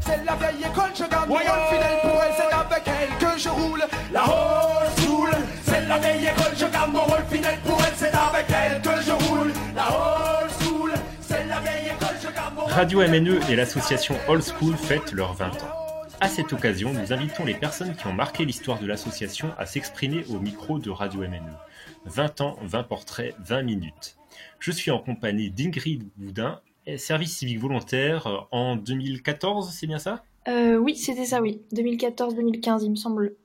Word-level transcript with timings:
C'est 0.00 0.24
la 0.24 0.34
vieille 0.34 0.64
école, 0.64 0.90
je 0.94 1.04
garde 1.04 1.28
mon 1.28 1.34
rôle 1.34 1.42
fidèle 1.70 2.00
pour 2.02 2.22
elle, 2.22 2.32
c'est 2.36 2.54
avec 2.54 2.82
elle 2.86 3.18
que 3.18 3.38
je 3.38 3.48
roule. 3.48 3.84
La 4.12 4.24
old 4.24 4.98
school, 4.98 5.30
c'est 5.64 5.86
la 5.86 5.98
vieille 5.98 6.26
école, 6.26 6.56
je 6.56 6.66
garde 6.66 6.92
mon 6.92 7.00
rôle 7.00 7.24
fidèle 7.30 7.58
pour 7.64 7.80
elle, 7.82 7.94
c'est 7.96 8.12
avec 8.12 8.46
elle 8.50 8.82
que 8.82 9.02
je 9.02 9.12
roule. 9.12 9.52
La 9.74 9.88
old 9.88 10.50
school, 10.60 10.92
c'est 11.20 11.46
la 11.46 11.60
vieille 11.60 11.86
école, 11.86 12.16
je 12.22 12.28
garde 12.34 12.54
mon 12.54 12.62
rôle 12.62 12.72
Radio 12.72 13.00
MNE 13.00 13.40
et 13.50 13.56
l'association 13.56 14.16
Old 14.28 14.42
School 14.42 14.76
fêtent 14.76 15.12
leurs 15.12 15.34
20 15.34 15.46
ans. 15.46 15.82
À 16.20 16.28
cette 16.28 16.52
occasion, 16.52 16.92
nous 16.92 17.12
invitons 17.12 17.44
les 17.44 17.54
personnes 17.54 17.96
qui 17.96 18.06
ont 18.06 18.12
marqué 18.12 18.44
l'histoire 18.44 18.78
de 18.78 18.86
l'association 18.86 19.52
à 19.58 19.66
s'exprimer 19.66 20.24
au 20.28 20.38
micro 20.38 20.78
de 20.78 20.90
Radio 20.90 21.20
MNE. 21.20 21.56
20 22.04 22.40
ans, 22.42 22.56
20 22.62 22.82
portraits, 22.84 23.34
20 23.40 23.62
minutes. 23.62 24.16
Je 24.60 24.70
suis 24.70 24.90
en 24.90 24.98
compagnie 24.98 25.50
d'Ingrid 25.50 26.08
Boudin, 26.16 26.60
service 26.96 27.36
civique 27.36 27.58
volontaire 27.58 28.48
en 28.50 28.76
2014, 28.76 29.70
c'est 29.72 29.86
bien 29.86 29.98
ça? 29.98 30.24
Euh, 30.48 30.76
oui, 30.76 30.96
c'était 30.96 31.24
ça, 31.24 31.40
oui. 31.40 31.62
2014-2015, 31.74 32.84
il 32.84 32.90
me 32.90 32.96
semble. 32.96 33.36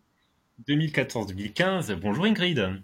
2014-2015. 0.67 1.93
Bonjour 1.95 2.25
Ingrid. 2.25 2.81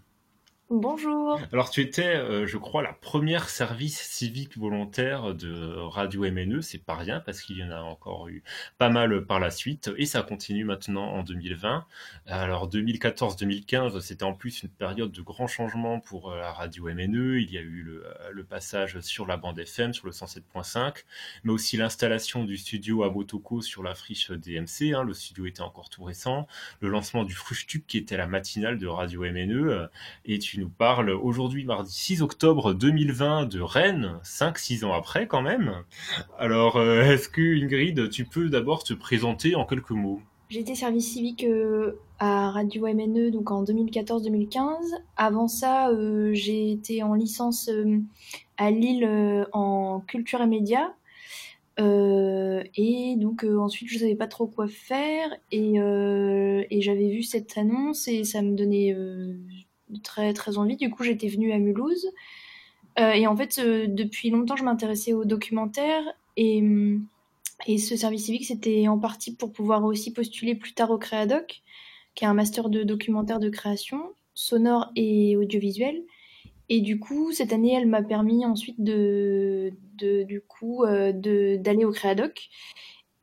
Bonjour. 0.76 1.40
Alors 1.52 1.70
tu 1.70 1.82
étais, 1.82 2.16
euh, 2.16 2.48
je 2.48 2.58
crois, 2.58 2.82
la 2.82 2.94
première 2.94 3.48
service 3.48 4.02
civique 4.10 4.58
volontaire 4.58 5.36
de 5.36 5.76
Radio 5.78 6.24
MNE. 6.24 6.64
C'est 6.64 6.84
pas 6.84 6.96
rien 6.96 7.20
parce 7.20 7.42
qu'il 7.42 7.60
y 7.60 7.64
en 7.64 7.70
a 7.70 7.82
encore 7.82 8.28
eu 8.28 8.42
pas 8.80 8.90
mal 8.90 9.24
par 9.28 9.40
la 9.40 9.52
suite 9.52 9.92
et 9.98 10.08
ça 10.08 10.24
continue 10.24 10.66
maintenant 10.66 11.12
en 11.12 11.22
2020. 11.22 11.86
Alors 12.26 12.68
2014-2015, 12.72 14.00
c'était 14.00 14.24
en 14.24 14.34
plus 14.34 14.64
une 14.64 14.70
période 14.70 15.12
de 15.12 15.22
grands 15.22 15.46
changements 15.46 16.00
pour 16.00 16.32
euh, 16.32 16.40
la 16.40 16.52
Radio 16.52 16.86
MNE. 16.86 17.40
Il 17.40 17.52
y 17.52 17.60
a 17.60 17.62
eu 17.62 17.84
le, 17.84 18.44
passage 18.44 19.00
sur 19.02 19.28
la 19.28 19.38
bande 19.38 19.60
FM 19.60 19.94
sur 19.94 20.08
le 20.08 20.12
107.5, 20.12 21.04
mais 21.44 21.52
aussi 21.52 21.78
l'installation 21.78 22.46
du 22.46 22.58
studio 22.58 23.04
à 23.04 23.12
Motoko 23.12 23.62
sur 23.62 23.84
la 23.84 23.94
friche 23.94 24.32
DMC. 24.32 24.94
Hein. 24.96 25.04
Le 25.04 25.14
studio 25.14 25.46
était 25.46 25.62
encore 25.62 25.92
tout 25.92 26.04
récent. 26.04 26.48
Le 26.82 26.90
lancement 26.90 27.24
du 27.24 27.34
Fruchtube 27.34 27.86
qui 27.86 28.00
était 28.00 28.18
la 28.18 28.26
matinale 28.26 28.80
de 28.80 28.88
Radio 28.88 29.22
MNE 29.22 29.70
euh, 29.70 29.88
et 30.26 30.40
tu 30.40 30.63
nous 30.64 30.70
parles 30.70 31.10
aujourd'hui, 31.10 31.66
mardi 31.66 31.92
6 31.92 32.22
octobre 32.22 32.74
2020, 32.74 33.48
de 33.48 33.60
Rennes, 33.60 34.14
5-6 34.24 34.86
ans 34.86 34.94
après 34.94 35.28
quand 35.28 35.42
même. 35.42 35.84
Alors, 36.40 36.78
euh, 36.78 37.02
est-ce 37.02 37.28
que 37.28 37.42
Ingrid, 37.42 38.10
tu 38.10 38.24
peux 38.24 38.48
d'abord 38.48 38.86
te 38.86 38.94
présenter 38.94 39.56
en 39.56 39.66
quelques 39.66 39.92
mots? 39.92 40.22
J'ai 40.48 40.62
été 40.62 40.74
service 40.74 41.12
civique 41.12 41.44
euh, 41.44 42.00
à 42.20 42.50
Radio 42.52 42.88
MNE 42.88 43.32
donc 43.32 43.52
en 43.52 43.66
2014-2015. 43.66 44.62
Avant 45.18 45.50
ça, 45.50 45.90
euh, 45.90 46.30
j'ai 46.34 46.72
été 46.72 47.04
en 47.04 47.14
licence 47.14 47.70
à 48.56 48.72
Lille 48.72 49.46
en 49.52 50.02
culture 50.08 50.42
et 50.42 50.48
médias. 50.48 50.94
Et 51.78 53.16
donc 53.18 53.44
ensuite 53.44 53.90
je 53.90 53.98
savais 53.98 54.16
pas 54.16 54.28
trop 54.28 54.48
quoi 54.48 54.68
faire 54.68 55.28
et, 55.52 55.74
j'avais 56.80 57.10
vu 57.10 57.24
cette 57.24 57.58
annonce 57.58 58.08
et 58.08 58.24
ça 58.24 58.42
me 58.42 58.56
donnait 58.56 58.96
très 60.02 60.34
très 60.34 60.58
envie. 60.58 60.78
Du 60.78 60.90
coup 60.90 61.04
j'étais 61.04 61.28
venue 61.28 61.52
à 61.52 61.60
Mulhouse 61.60 62.08
Euh, 63.00 63.14
et 63.14 63.26
en 63.26 63.36
fait 63.36 63.58
euh, 63.58 63.88
depuis 63.88 64.30
longtemps 64.30 64.56
je 64.56 64.64
m'intéressais 64.64 65.14
aux 65.14 65.26
documentaires 65.26 66.04
et, 66.38 66.60
hum, 66.62 67.08
et 67.66 67.80
ce 67.80 67.96
service 67.96 68.26
civique 68.26 68.46
c'était 68.46 68.88
en 68.88 69.00
partie 69.00 69.36
pour 69.36 69.52
pouvoir 69.52 69.84
aussi 69.84 70.14
postuler 70.14 70.54
plus 70.56 70.74
tard 70.74 70.92
au 70.92 71.00
Créadoc, 71.00 71.64
qui 72.16 72.24
est 72.24 72.28
un 72.28 72.36
master 72.36 72.70
de 72.70 72.84
documentaire 72.84 73.40
de 73.40 73.50
création 73.50 74.14
sonore 74.36 74.92
et 74.96 75.38
audiovisuel. 75.38 76.04
Et 76.70 76.82
du 76.82 77.00
coup, 77.00 77.32
cette 77.32 77.54
année, 77.54 77.74
elle 77.74 77.88
m'a 77.88 78.02
permis 78.02 78.46
ensuite 78.46 78.82
de, 78.82 79.74
de 79.98 80.24
du 80.24 80.42
coup, 80.42 80.84
euh, 80.86 81.12
d'aller 81.12 81.86
au 81.86 81.92
Créadoc. 81.92 82.50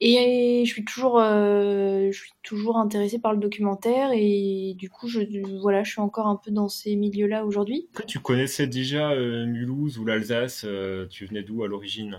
Et 0.03 0.63
je 0.65 0.73
suis 0.73 0.85
toujours, 0.85 1.21
euh, 1.21 2.09
je 2.11 2.19
suis 2.19 2.33
toujours 2.43 2.79
intéressée 2.79 3.19
par 3.19 3.35
le 3.35 3.39
documentaire 3.39 4.11
et 4.15 4.75
du 4.79 4.89
coup, 4.89 5.09
je, 5.09 5.21
voilà, 5.61 5.83
je 5.83 5.91
suis 5.91 6.01
encore 6.01 6.27
un 6.27 6.37
peu 6.37 6.51
dans 6.51 6.69
ces 6.69 6.97
milieux-là 6.97 7.45
aujourd'hui. 7.45 7.89
Tu 8.07 8.19
connaissais 8.19 8.67
déjà 8.67 9.11
euh, 9.11 9.45
Mulhouse 9.45 9.99
ou 9.99 10.07
l'Alsace 10.07 10.65
euh, 10.67 11.07
Tu 11.11 11.27
venais 11.27 11.43
d'où 11.43 11.63
à 11.65 11.69
l'origine? 11.69 12.17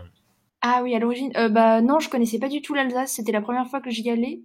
Ah 0.62 0.82
oui, 0.84 0.94
à 0.94 1.00
l'origine, 1.00 1.32
bah 1.50 1.82
non, 1.82 2.00
je 2.00 2.08
connaissais 2.08 2.38
pas 2.38 2.50
du 2.50 2.62
tout 2.62 2.76
l'Alsace. 2.76 3.14
C'était 3.14 3.32
la 3.32 3.42
première 3.42 3.66
fois 3.66 3.82
que 3.82 3.90
j'y 3.90 4.08
allais. 4.12 4.42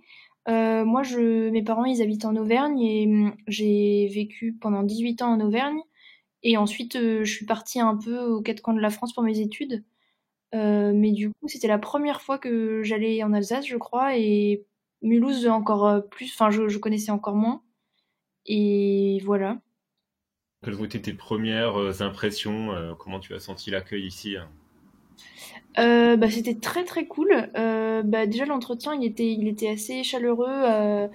Moi, 0.48 1.02
je, 1.02 1.50
mes 1.50 1.62
parents, 1.62 1.84
ils 1.84 2.00
habitent 2.00 2.24
en 2.24 2.36
Auvergne 2.36 2.80
et 2.80 3.06
hum, 3.06 3.34
j'ai 3.48 4.08
vécu 4.14 4.56
pendant 4.58 4.82
18 4.82 5.20
ans 5.20 5.32
en 5.32 5.40
Auvergne. 5.40 5.78
Et 6.42 6.56
ensuite, 6.56 6.96
je 6.98 7.30
suis 7.30 7.44
partie 7.44 7.80
un 7.80 7.98
peu 7.98 8.18
aux 8.20 8.40
quatre 8.40 8.62
coins 8.62 8.72
de 8.72 8.80
la 8.80 8.88
France 8.88 9.12
pour 9.12 9.24
mes 9.24 9.40
études. 9.40 9.84
Euh, 10.54 10.92
mais 10.94 11.12
du 11.12 11.30
coup, 11.30 11.48
c'était 11.48 11.68
la 11.68 11.78
première 11.78 12.22
fois 12.22 12.38
que 12.38 12.82
j'allais 12.82 13.22
en 13.22 13.32
Alsace, 13.32 13.66
je 13.66 13.76
crois, 13.76 14.16
et 14.16 14.64
Mulhouse 15.02 15.46
encore 15.46 15.86
euh, 15.86 16.00
plus. 16.00 16.32
Enfin, 16.32 16.50
je, 16.50 16.68
je 16.68 16.78
connaissais 16.78 17.10
encore 17.10 17.34
moins. 17.34 17.62
Et 18.46 19.20
voilà. 19.24 19.58
Quelles 20.64 20.80
ont 20.80 20.84
été 20.84 21.00
tes 21.00 21.12
premières 21.12 21.78
euh, 21.78 22.02
impressions 22.02 22.72
euh, 22.72 22.94
Comment 22.94 23.20
tu 23.20 23.34
as 23.34 23.40
senti 23.40 23.70
l'accueil 23.70 24.06
ici 24.06 24.36
hein? 24.36 24.48
Euh, 25.78 26.16
bah, 26.16 26.30
c'était 26.30 26.54
très 26.54 26.84
très 26.84 27.06
cool. 27.06 27.50
Euh, 27.56 28.02
bah, 28.02 28.26
déjà 28.26 28.46
l'entretien 28.46 28.94
il 28.94 29.04
était 29.04 29.30
il 29.30 29.46
était 29.46 29.68
assez 29.68 30.02
chaleureux. 30.02 31.08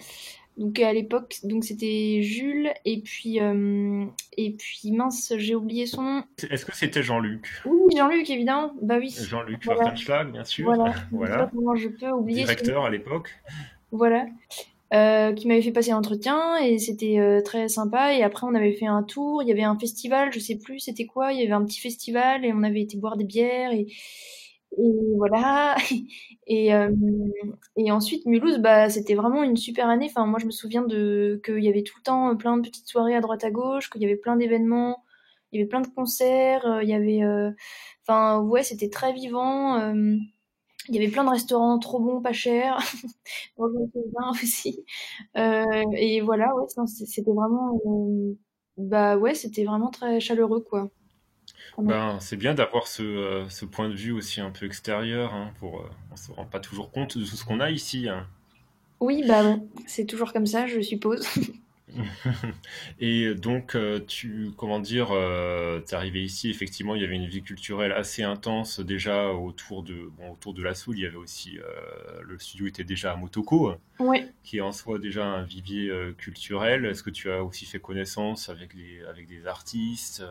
Donc 0.58 0.80
à 0.80 0.92
l'époque 0.94 1.40
donc 1.44 1.64
c'était 1.64 2.22
Jules 2.22 2.72
et 2.86 3.02
puis 3.02 3.40
euh, 3.40 4.06
et 4.38 4.52
puis 4.52 4.92
mince 4.92 5.34
j'ai 5.38 5.56
oublié 5.56 5.86
son 5.86 6.02
nom. 6.04 6.24
Est-ce 6.50 6.66
que 6.66 6.76
c'était 6.76 7.04
Jean-Luc? 7.04 7.62
Oui 7.66 7.96
Jean-Luc 7.96 8.30
évidemment. 8.30 8.74
Bah 8.82 8.98
oui. 9.00 9.16
Jean-Luc 9.18 9.66
Voilà. 9.66 10.24
Bien 10.26 10.44
sûr. 10.44 10.74
Voilà. 11.12 11.50
Comment 11.54 11.76
je 11.76 11.88
peux 11.88 12.10
oublier. 12.10 12.44
Directeur 12.44 12.86
à 12.86 12.90
l'époque. 12.90 13.30
Voilà. 13.92 14.26
Euh, 14.94 15.32
qui 15.32 15.48
m'avait 15.48 15.62
fait 15.62 15.72
passer 15.72 15.92
l'entretien 15.92 16.58
et 16.58 16.78
c'était 16.78 17.18
euh, 17.18 17.42
très 17.42 17.70
sympa. 17.70 18.14
Et 18.14 18.24
après, 18.24 18.46
on 18.46 18.54
avait 18.54 18.74
fait 18.74 18.88
un 18.88 19.04
tour. 19.04 19.42
Il 19.42 19.48
y 19.48 19.52
avait 19.54 19.64
un 19.64 19.80
festival, 19.80 20.34
je 20.34 20.40
sais 20.40 20.58
plus 20.58 20.80
c'était 20.80 21.06
quoi. 21.06 21.32
Il 21.32 21.40
y 21.40 21.44
avait 21.44 21.54
un 21.54 21.64
petit 21.64 21.80
festival 21.80 22.44
et 22.44 22.52
on 22.52 22.62
avait 22.62 22.82
été 22.82 22.98
boire 22.98 23.16
des 23.16 23.24
bières 23.24 23.72
et, 23.72 23.88
et 24.78 24.92
voilà. 25.18 25.76
Et, 26.48 26.74
euh, 26.74 26.90
et 27.78 27.92
ensuite, 27.92 28.26
Mulhouse, 28.26 28.60
bah, 28.60 28.90
c'était 28.90 29.16
vraiment 29.16 29.44
une 29.44 29.56
super 29.58 29.88
année. 29.90 30.08
Enfin, 30.10 30.26
moi, 30.26 30.40
je 30.40 30.46
me 30.46 30.52
souviens 30.52 30.84
de 30.84 31.42
qu'il 31.46 31.64
y 31.64 31.70
avait 31.70 31.84
tout 31.84 31.94
le 31.98 32.04
temps 32.04 32.36
plein 32.36 32.58
de 32.58 32.62
petites 32.68 32.88
soirées 32.90 33.16
à 33.16 33.22
droite 33.22 33.44
à 33.46 33.52
gauche, 33.52 33.90
qu'il 33.90 34.02
y 34.02 34.06
avait 34.06 34.18
plein 34.18 34.36
d'événements, 34.36 35.04
il 35.52 35.60
y 35.60 35.62
avait 35.62 35.70
plein 35.70 35.80
de 35.82 35.88
concerts, 35.88 36.66
euh, 36.66 36.84
il 36.84 36.90
y 36.90 36.94
avait, 36.94 37.24
euh, 37.24 37.52
enfin, 38.08 38.42
ouais, 38.42 38.64
c'était 38.64 38.90
très 38.90 39.14
vivant. 39.14 39.80
euh, 39.80 40.18
il 40.90 40.96
y 40.96 40.98
avait 41.00 41.10
plein 41.12 41.24
de 41.24 41.30
restaurants 41.30 41.80
trop 41.80 42.00
bons, 42.00 42.22
pas 42.22 42.34
chers. 42.34 42.78
Me 43.60 43.88
souviens 43.94 44.32
aussi. 44.32 44.86
Euh, 45.38 45.64
et 45.96 46.22
voilà, 46.22 46.56
ouais, 46.56 46.66
c'était 46.88 47.32
vraiment, 47.34 47.82
euh, 47.88 48.34
bah 48.78 49.18
ouais, 49.18 49.36
c'était 49.36 49.66
vraiment 49.66 49.90
très 49.92 50.20
chaleureux, 50.20 50.62
quoi. 50.62 50.90
Ben, 51.78 52.20
c'est 52.20 52.38
bien 52.38 52.54
d'avoir 52.54 52.88
ce, 52.88 53.02
euh, 53.04 53.50
ce 53.50 53.66
point 53.66 53.90
de 53.90 53.96
vue 53.96 54.12
aussi 54.12 54.42
un 54.42 54.52
peu 54.52 54.66
extérieur. 54.66 55.34
Hein, 55.34 55.52
pour, 55.60 55.82
euh, 55.82 55.90
on 56.12 56.16
se 56.16 56.32
rend 56.32 56.46
pas 56.46 56.60
toujours 56.60 56.92
compte 56.92 57.18
de 57.18 57.24
tout 57.26 57.36
ce 57.36 57.46
qu'on 57.46 57.60
a 57.60 57.72
ici. 57.72 58.10
hein. 58.10 58.28
Oui, 59.00 59.24
bah 59.28 59.58
c'est 59.88 60.06
toujours 60.06 60.32
comme 60.32 60.46
ça, 60.46 60.68
je 60.68 60.82
suppose. 60.82 61.26
Et 63.00 63.34
donc, 63.36 63.76
euh, 63.76 64.00
tu, 64.06 64.52
comment 64.58 64.80
dire, 64.80 65.10
euh, 65.12 65.80
t'es 65.80 65.96
arrivé 65.96 66.24
ici, 66.24 66.50
effectivement, 66.50 66.96
il 66.96 67.02
y 67.02 67.06
avait 67.06 67.16
une 67.16 67.28
vie 67.28 67.42
culturelle 67.42 67.92
assez 67.92 68.24
intense 68.24 68.80
déjà 68.80 69.32
autour 69.34 69.84
de, 69.84 70.10
bon, 70.18 70.32
autour 70.32 70.54
de 70.54 70.64
la 70.64 70.74
Soule. 70.74 70.98
Il 70.98 71.02
y 71.02 71.06
avait 71.06 71.18
aussi, 71.18 71.58
euh, 71.60 72.22
le 72.24 72.40
studio 72.40 72.68
était 72.68 72.84
déjà 72.84 73.14
à 73.14 73.16
Motoko, 73.16 73.74
qui 74.44 74.58
est 74.58 74.62
en 74.62 74.72
soi 74.72 75.00
déjà 75.00 75.26
un 75.26 75.44
vivier 75.44 75.90
euh, 75.90 76.14
culturel. 76.14 76.86
Est-ce 76.86 77.04
que 77.04 77.10
tu 77.10 77.30
as 77.32 77.44
aussi 77.44 77.66
fait 77.66 77.80
connaissance 77.80 78.50
avec 78.50 78.76
des, 78.76 79.02
avec 79.10 79.28
des 79.28 79.48
artistes, 79.48 80.24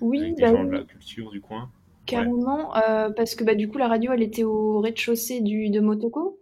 Oui, 0.00 0.20
avec 0.20 0.34
des 0.36 0.42
bah 0.42 0.52
gens 0.52 0.64
de 0.64 0.72
la 0.72 0.82
culture 0.82 1.30
du 1.30 1.40
coin? 1.40 1.70
Carrément, 2.06 2.70
parce 3.16 3.34
que 3.34 3.44
bah 3.44 3.54
du 3.54 3.68
coup, 3.68 3.78
la 3.78 3.88
radio, 3.88 4.12
elle 4.12 4.22
était 4.22 4.44
au 4.44 4.80
rez-de-chaussée 4.80 5.40
du 5.40 5.70
de 5.70 5.80
Motoko. 5.80 6.38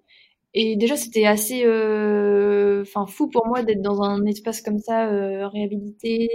Et 0.55 0.77
déjà, 0.77 0.97
c'était 0.97 1.25
assez, 1.27 1.65
euh, 1.65 2.83
enfin, 2.83 3.07
fou 3.07 3.29
pour 3.29 3.47
moi 3.47 3.63
d'être 3.63 3.81
dans 3.83 4.03
un 4.03 4.25
espace 4.27 4.61
comme 4.63 4.79
ça, 4.79 5.07
euh, 5.11 5.49
réhabilité, 5.49 6.29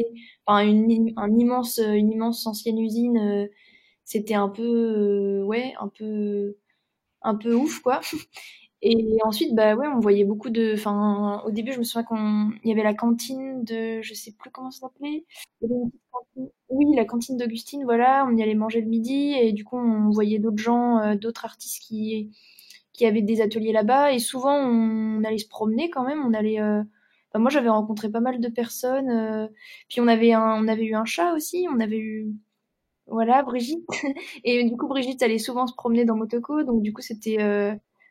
enfin, 0.46 0.66
une, 0.68 1.14
un 1.18 1.32
immense, 1.38 1.78
une 1.80 2.12
immense 2.12 2.48
ancienne 2.48 2.80
usine. 2.80 3.18
euh, 3.18 3.48
c'était 4.06 4.36
un 4.36 4.50
peu, 4.50 4.64
euh, 4.64 5.44
ouais, 5.46 5.74
un 5.82 5.90
peu, 5.90 6.58
un 7.24 7.36
peu 7.36 7.54
ouf, 7.56 7.80
quoi. 7.82 8.02
Et 8.84 9.18
ensuite, 9.26 9.56
bah 9.56 9.76
ouais, 9.76 9.88
on 9.88 10.00
voyait 10.00 10.26
beaucoup 10.26 10.50
de, 10.52 10.74
enfin, 10.76 11.42
au 11.46 11.52
début, 11.52 11.74
je 11.74 11.80
me 11.80 11.84
souviens 11.84 12.04
qu'on, 12.04 12.52
il 12.64 12.70
y 12.70 12.74
avait 12.74 12.84
la 12.84 12.94
cantine 12.96 13.64
de, 13.64 14.02
je 14.04 14.14
sais 14.14 14.34
plus 14.34 14.52
comment 14.52 14.72
ça 14.72 14.82
s'appelait. 14.82 15.26
Oui, 16.70 16.86
la 16.96 17.06
cantine 17.06 17.38
d'Augustine, 17.38 17.84
voilà, 17.86 18.26
on 18.30 18.36
y 18.36 18.44
allait 18.44 18.56
manger 18.56 18.82
le 18.82 18.88
midi 18.88 19.34
et 19.40 19.54
du 19.54 19.64
coup, 19.64 19.78
on 19.78 20.10
voyait 20.10 20.40
d'autres 20.40 20.58
gens, 20.62 21.00
euh, 21.00 21.16
d'autres 21.16 21.46
artistes 21.46 21.82
qui 21.84 22.32
qui 22.98 23.06
avaient 23.06 23.22
des 23.22 23.42
ateliers 23.42 23.72
là-bas 23.72 24.12
et 24.12 24.20
souvent 24.20 24.56
on 24.56 25.24
allait 25.24 25.38
se 25.38 25.48
promener 25.48 25.90
quand 25.90 26.04
même 26.04 26.26
on 26.26 26.34
allait 26.34 26.60
euh, 26.60 26.82
enfin, 27.30 27.40
moi 27.40 27.50
j'avais 27.50 27.70
rencontré 27.70 28.10
pas 28.10 28.20
mal 28.20 28.42
de 28.42 28.50
personnes 28.50 29.10
euh, 29.10 29.48
puis 29.88 30.02
on 30.02 30.08
avait 30.08 30.34
un 30.34 30.62
on 30.62 30.68
avait 30.68 30.84
eu 30.84 30.96
un 30.96 31.06
chat 31.06 31.34
aussi 31.34 31.68
on 31.72 31.80
avait 31.80 32.00
eu 32.00 32.28
voilà, 33.10 33.42
Brigitte. 33.42 33.88
Et 34.44 34.66
du 34.66 34.76
coup, 34.76 34.90
Brigitte 34.90 35.24
allait 35.24 35.38
souvent 35.38 35.66
se 35.66 35.74
promener 35.74 36.04
dans 36.04 36.18
Motoko, 36.18 36.64
donc 36.64 36.82
du 36.82 36.92
coup, 36.92 37.02
c'était 37.02 37.38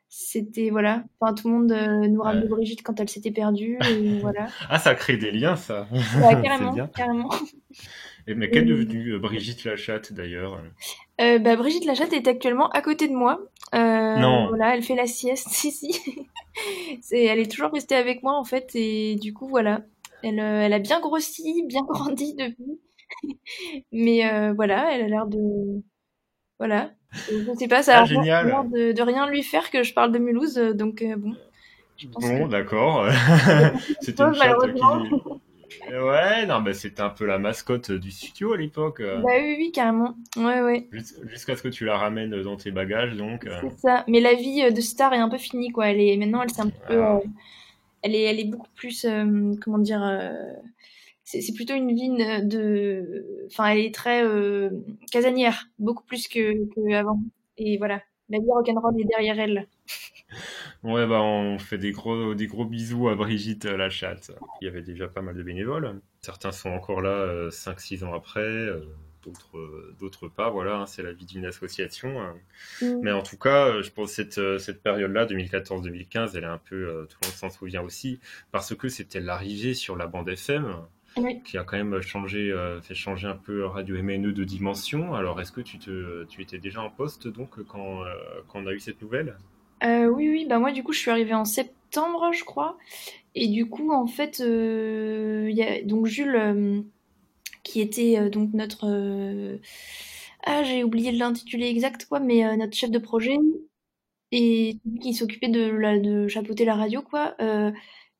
c'était 0.08 0.70
voilà. 0.70 1.04
Enfin 1.20 1.34
tout 1.34 1.48
le 1.48 1.54
monde 1.54 1.72
euh, 1.72 2.06
nous 2.08 2.22
ramenait 2.22 2.46
Brigitte 2.46 2.82
quand 2.82 3.00
elle 3.00 3.08
s'était 3.08 3.30
perdue 3.30 3.78
et 3.88 4.18
voilà. 4.20 4.46
Ah 4.68 4.78
ça 4.78 4.94
crée 4.94 5.16
des 5.16 5.30
liens 5.30 5.56
ça. 5.56 5.86
Ouais, 5.92 6.40
carrément 6.42 6.74
carrément 6.88 7.30
et 8.26 8.34
mais 8.34 8.50
qu'est 8.50 8.62
devenue 8.62 9.12
euh, 9.12 9.19
Brigitte 9.19 9.64
Lachatte 9.64 10.12
d'ailleurs 10.12 10.61
euh, 11.20 11.38
bah, 11.38 11.56
Brigitte 11.56 11.84
Lachatte 11.84 12.12
est 12.12 12.28
actuellement 12.28 12.69
à 12.70 12.82
côté 12.82 13.08
de 13.08 13.14
moi. 13.14 13.40
Euh, 13.75 14.17
non. 14.17 14.49
voilà 14.49 14.75
elle 14.75 14.82
fait 14.82 14.94
la 14.94 15.06
sieste 15.06 15.64
ici 15.64 16.00
c'est 17.00 17.25
elle 17.25 17.38
est 17.38 17.50
toujours 17.50 17.73
restée 17.73 17.96
avec 17.96 18.23
moi 18.23 18.38
en 18.38 18.44
fait 18.44 18.70
et 18.75 19.17
du 19.17 19.32
coup 19.32 19.49
voilà. 19.49 19.82
Elle 20.23 20.38
elle 20.38 20.73
a 20.73 20.78
bien 20.78 21.00
grossi 21.00 21.64
bien 21.67 21.82
grandi 21.88 22.34
depuis. 22.34 22.81
Mais 23.93 24.52
voilà 24.55 24.94
elle 24.94 25.02
a 25.05 25.08
l'air 25.08 25.26
de 25.26 25.82
voilà. 26.58 26.90
Je 27.12 27.55
sais 27.58 27.69
pas, 27.69 27.82
ça 27.82 28.00
a 28.00 28.05
ah, 28.05 28.23
l'air 28.23 28.64
de, 28.64 28.93
de, 28.93 29.02
rien 29.02 29.28
lui 29.28 29.43
faire 29.43 29.70
que 29.70 29.82
je 29.82 29.94
parle 29.94 30.12
de 30.12 30.19
Mulhouse, 30.19 30.58
euh, 30.58 30.73
donc 30.75 31.02
euh, 31.02 31.17
bon. 31.17 31.34
bon, 32.20 32.49
d'accord. 32.49 33.06
c'était 34.00 34.23
une 34.23 34.34
chatte 34.34 34.75
qui... 34.75 34.81
Ouais, 35.90 36.46
non, 36.46 36.61
mais 36.61 36.73
c'était 36.75 37.02
un 37.02 37.11
peu 37.11 37.26
la 37.26 37.38
mascotte 37.38 37.93
du 37.93 38.11
studio 38.11 38.52
à 38.52 38.56
l'époque. 38.56 39.02
Bah 39.02 39.32
oui, 39.40 39.56
oui, 39.58 39.73
carrément. 39.73 40.14
Ouais, 40.37 40.61
ouais. 40.61 40.88
Jusqu'à 41.28 41.56
ce 41.56 41.62
que 41.62 41.69
tu 41.69 41.84
la 41.84 41.96
ramènes 41.96 42.43
dans 42.43 42.56
tes 42.56 42.70
bagages, 42.70 43.17
donc. 43.17 43.46
Euh. 43.46 43.58
C'est 43.62 43.81
ça. 43.81 44.05
Mais 44.08 44.20
la 44.20 44.34
vie 44.34 44.73
de 44.73 44.81
star 44.81 45.12
est 45.12 45.19
un 45.19 45.28
peu 45.28 45.38
finie, 45.38 45.70
quoi. 45.70 45.88
Elle 45.88 46.00
est 46.00 46.17
maintenant, 46.17 46.43
elle 46.43 46.50
s'est 46.50 46.62
un 46.62 46.70
peu. 46.70 47.02
Elle 48.02 48.14
est, 48.14 48.23
elle 48.23 48.40
est 48.40 48.44
beaucoup 48.44 48.69
plus, 48.76 49.06
comment 49.62 49.78
dire 49.78 50.02
c'est 51.26 51.55
plutôt 51.55 51.75
une 51.75 51.93
vie 51.93 52.08
de, 52.08 53.44
enfin, 53.46 53.67
elle 53.67 53.81
est 53.81 53.94
très 53.94 54.25
euh, 54.25 54.70
casanière, 55.11 55.69
beaucoup 55.78 56.05
plus 56.05 56.28
que, 56.28 56.67
que 56.73 56.94
avant. 56.94 57.20
Et 57.58 57.78
voilà, 57.78 58.00
la 58.28 58.38
vie 58.38 58.50
rock'n'roll 58.50 59.00
est 59.00 59.05
derrière 59.05 59.38
elle. 59.38 59.69
Ouais, 60.82 61.06
bah, 61.06 61.20
on 61.20 61.58
fait 61.58 61.78
des 61.78 61.93
gros, 61.93 62.34
des 62.34 62.46
gros 62.46 62.64
bisous 62.64 63.08
à 63.08 63.14
Brigitte 63.14 63.64
euh, 63.67 63.76
la 63.76 63.90
chatte. 63.90 64.32
Il 64.61 64.67
y 64.67 64.69
avait 64.69 64.82
déjà 64.82 65.08
pas 65.08 65.23
mal 65.23 65.37
de 65.37 65.43
bénévoles. 65.43 66.00
Certains 66.20 66.52
sont 66.52 66.70
encore 66.70 67.00
là 67.00 67.49
5-6 67.49 68.02
euh, 68.02 68.06
ans 68.06 68.14
après, 68.14 68.69
d'autres, 69.23 69.94
d'autres 69.99 70.28
pas. 70.28 70.50
Voilà, 70.50 70.81
hein, 70.81 70.87
c'est 70.87 71.02
la 71.02 71.12
vie 71.12 71.26
d'une 71.26 71.46
association. 71.46 72.20
Hein. 72.20 72.34
Mm. 72.82 73.00
Mais 73.02 73.12
en 73.12 73.23
tout 73.23 73.38
cas, 73.38 73.81
je 73.81 73.90
pense 73.90 74.17
que 74.17 74.23
cette, 74.23 74.58
cette 74.58 74.82
période-là, 74.82 75.26
2014-2015, 75.26 76.37
elle 76.37 76.44
est 76.44 76.46
un 76.46 76.58
peu, 76.58 77.06
tout 77.08 77.19
le 77.23 77.26
monde 77.28 77.37
s'en 77.37 77.50
souvient 77.50 77.82
aussi, 77.82 78.20
parce 78.50 78.75
que 78.75 78.88
c'était 78.88 79.20
l'arrivée 79.20 79.75
sur 79.75 79.96
la 79.96 80.06
bande 80.06 80.28
FM 80.28 80.76
qui 81.44 81.58
a 81.58 81.64
quand 81.64 81.76
même 81.76 82.00
changé, 82.00 82.50
euh, 82.50 82.80
fait 82.80 82.94
changer 82.94 83.26
un 83.26 83.36
peu 83.36 83.64
Radio 83.64 84.00
MNE 84.02 84.32
de 84.32 84.44
dimension. 84.44 85.14
Alors, 85.14 85.40
est-ce 85.40 85.52
que 85.52 85.60
tu, 85.60 85.78
te, 85.78 86.24
tu 86.24 86.42
étais 86.42 86.58
déjà 86.58 86.82
en 86.82 86.90
poste 86.90 87.28
donc 87.28 87.62
quand, 87.64 88.02
euh, 88.02 88.14
quand 88.48 88.60
on 88.60 88.66
a 88.66 88.72
eu 88.72 88.80
cette 88.80 89.00
nouvelle? 89.00 89.36
Euh, 89.82 90.06
Oui, 90.06 90.28
oui. 90.28 90.46
Bah 90.48 90.58
moi, 90.58 90.72
du 90.72 90.82
coup, 90.82 90.92
je 90.92 90.98
suis 90.98 91.10
arrivée 91.10 91.34
en 91.34 91.44
septembre, 91.44 92.32
je 92.32 92.44
crois. 92.44 92.76
Et 93.34 93.48
du 93.48 93.68
coup, 93.68 93.92
en 93.92 94.06
fait, 94.06 94.38
il 94.40 95.54
y 95.54 95.62
a 95.62 95.82
donc 95.82 96.06
Jules, 96.06 96.84
qui 97.62 97.80
était 97.80 98.30
donc 98.30 98.52
notre 98.54 99.58
ah, 100.44 100.62
j'ai 100.62 100.84
oublié 100.84 101.12
de 101.12 101.18
l'intituler 101.18 101.66
exact, 101.68 102.06
quoi, 102.06 102.20
mais 102.20 102.56
notre 102.56 102.76
chef 102.76 102.90
de 102.90 102.98
projet 102.98 103.36
et 104.32 104.78
qui 105.00 105.14
s'occupait 105.14 105.48
de, 105.48 105.70
la, 105.70 105.98
de 105.98 106.28
chapeauter 106.28 106.64
la 106.64 106.74
radio, 106.74 107.02
quoi. 107.02 107.36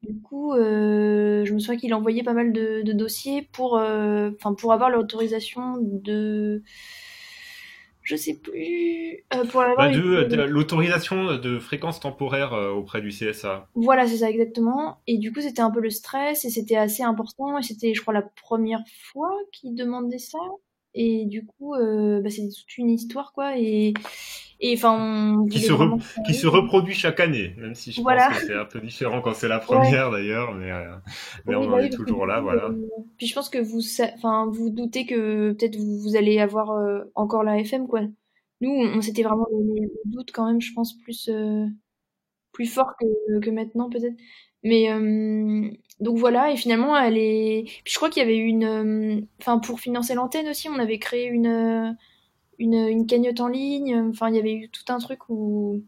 Du 0.09 0.21
coup, 0.21 0.53
euh, 0.53 1.45
je 1.45 1.53
me 1.53 1.59
souviens 1.59 1.79
qu'il 1.79 1.95
envoyait 1.95 2.23
pas 2.23 2.33
mal 2.33 2.53
de, 2.53 2.93
dossiers 2.93 3.49
pour, 3.53 3.77
euh, 3.77 4.31
enfin, 4.37 4.55
pour 4.55 4.73
avoir 4.73 4.91
l'autorisation 4.91 5.77
de, 5.81 6.63
je 8.03 8.17
sais 8.17 8.35
plus, 8.35 9.25
euh, 9.35 9.45
pour 9.47 9.63
avoir 9.63 9.91
l'autorisation 9.91 11.37
de 11.37 11.59
fréquence 11.59 12.01
temporaire 12.01 12.53
auprès 12.53 13.01
du 13.01 13.09
CSA. 13.09 13.69
Voilà, 13.75 14.07
c'est 14.07 14.19
ça 14.19 14.31
exactement. 14.31 15.01
Et 15.07 15.19
du 15.19 15.33
coup, 15.33 15.41
c'était 15.41 15.63
un 15.63 15.71
peu 15.71 15.81
le 15.81 15.91
stress 15.91 16.45
et 16.45 16.51
c'était 16.51 16.77
assez 16.77 17.03
important. 17.03 17.59
Et 17.59 17.63
c'était, 17.63 17.95
je 17.95 18.01
crois, 18.01 18.15
la 18.15 18.23
première 18.23 18.83
fois 19.13 19.33
qu'il 19.53 19.75
demandait 19.75 20.19
ça. 20.19 20.39
Et 20.99 21.27
du 21.27 21.45
coup, 21.45 21.75
euh, 21.75 22.23
bah, 22.23 22.31
c'est 22.31 22.49
toute 22.49 22.79
une 22.79 22.89
histoire, 22.89 23.35
quoi. 23.35 23.59
Et, 23.59 23.93
enfin, 24.73 25.45
qui, 25.51 25.61
se, 25.61 25.73
qui 26.27 26.33
se 26.33 26.47
reproduit 26.47 26.95
chaque 26.95 27.21
année, 27.21 27.55
même 27.59 27.75
si 27.75 27.93
je 27.93 28.01
pense 28.01 28.39
que 28.39 28.47
c'est 28.47 28.57
un 28.57 28.65
peu 28.65 28.81
différent 28.81 29.21
quand 29.21 29.35
c'est 29.35 29.47
la 29.47 29.59
première 29.59 30.11
d'ailleurs, 30.11 30.55
mais, 30.55 30.73
euh, 30.73 30.95
mais 31.45 31.55
on 31.55 31.71
en 31.71 31.79
est 31.79 31.91
toujours 31.91 32.25
là, 32.25 32.41
voilà. 32.41 32.65
Euh, 32.65 32.87
puis 33.19 33.27
je 33.27 33.35
pense 33.35 33.51
que 33.51 33.59
vous, 33.59 33.83
enfin, 34.15 34.49
vous 34.51 34.71
doutez 34.71 35.05
que 35.05 35.53
peut-être 35.53 35.77
vous, 35.77 36.17
allez 36.17 36.41
avoir 36.41 36.73
encore 37.15 37.45
la 37.45 37.59
FM, 37.59 37.87
quoi. 37.87 38.01
Nous, 38.63 38.71
on, 38.71 39.03
s'était 39.03 39.23
vraiment 39.23 39.47
des 39.53 39.91
doutes 40.07 40.33
quand 40.33 40.47
même, 40.47 40.63
je 40.63 40.73
pense, 40.73 40.97
plus, 40.97 41.31
plus 42.57 42.67
fort 42.67 42.95
que, 42.99 43.39
que 43.41 43.51
maintenant, 43.51 43.91
peut-être. 43.91 44.17
Mais 44.65 44.89
donc 46.01 46.19
voilà, 46.19 46.51
et 46.51 46.57
finalement, 46.57 46.97
elle 46.97 47.17
est. 47.17 47.65
Puis 47.85 47.93
je 47.93 47.97
crois 47.97 48.11
qu'il 48.11 48.23
y 48.23 48.27
avait 48.27 48.37
une. 48.37 48.65
Euh, 48.65 49.21
enfin, 49.41 49.59
pour 49.59 49.81
financer 49.81 50.15
l'antenne 50.15 50.49
aussi, 50.49 50.69
on 50.69 50.79
avait 50.79 50.99
créé 50.99 51.27
une, 51.27 51.47
euh, 51.47 51.91
une, 52.59 52.75
une 52.75 53.07
cagnotte 53.07 53.41
en 53.41 53.49
ligne. 53.49 53.97
Enfin, 54.11 54.29
il 54.29 54.37
y 54.37 54.39
avait 54.39 54.53
eu 54.53 54.69
tout 54.69 54.93
un 54.93 54.99
truc 54.99 55.29
où. 55.31 55.83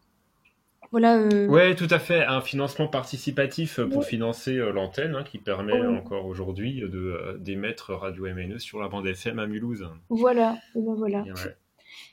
Voilà. 0.90 1.18
Euh... 1.18 1.46
Ouais, 1.48 1.74
tout 1.74 1.88
à 1.90 1.98
fait. 1.98 2.24
Un 2.24 2.40
financement 2.40 2.88
participatif 2.88 3.80
pour 3.82 4.04
financer 4.04 4.56
euh, 4.56 4.72
l'antenne, 4.72 5.14
hein, 5.14 5.24
qui 5.24 5.36
permet 5.36 5.86
encore 5.86 6.24
aujourd'hui 6.24 6.82
d'émettre 7.40 7.92
Radio 7.92 8.24
MNE 8.24 8.58
sur 8.58 8.80
la 8.80 8.88
bande 8.88 9.06
FM 9.06 9.38
à 9.38 9.46
Mulhouse. 9.46 9.86
Voilà. 10.08 10.56
Et 10.74 10.80
ben 10.80 10.94
voilà. 10.94 11.24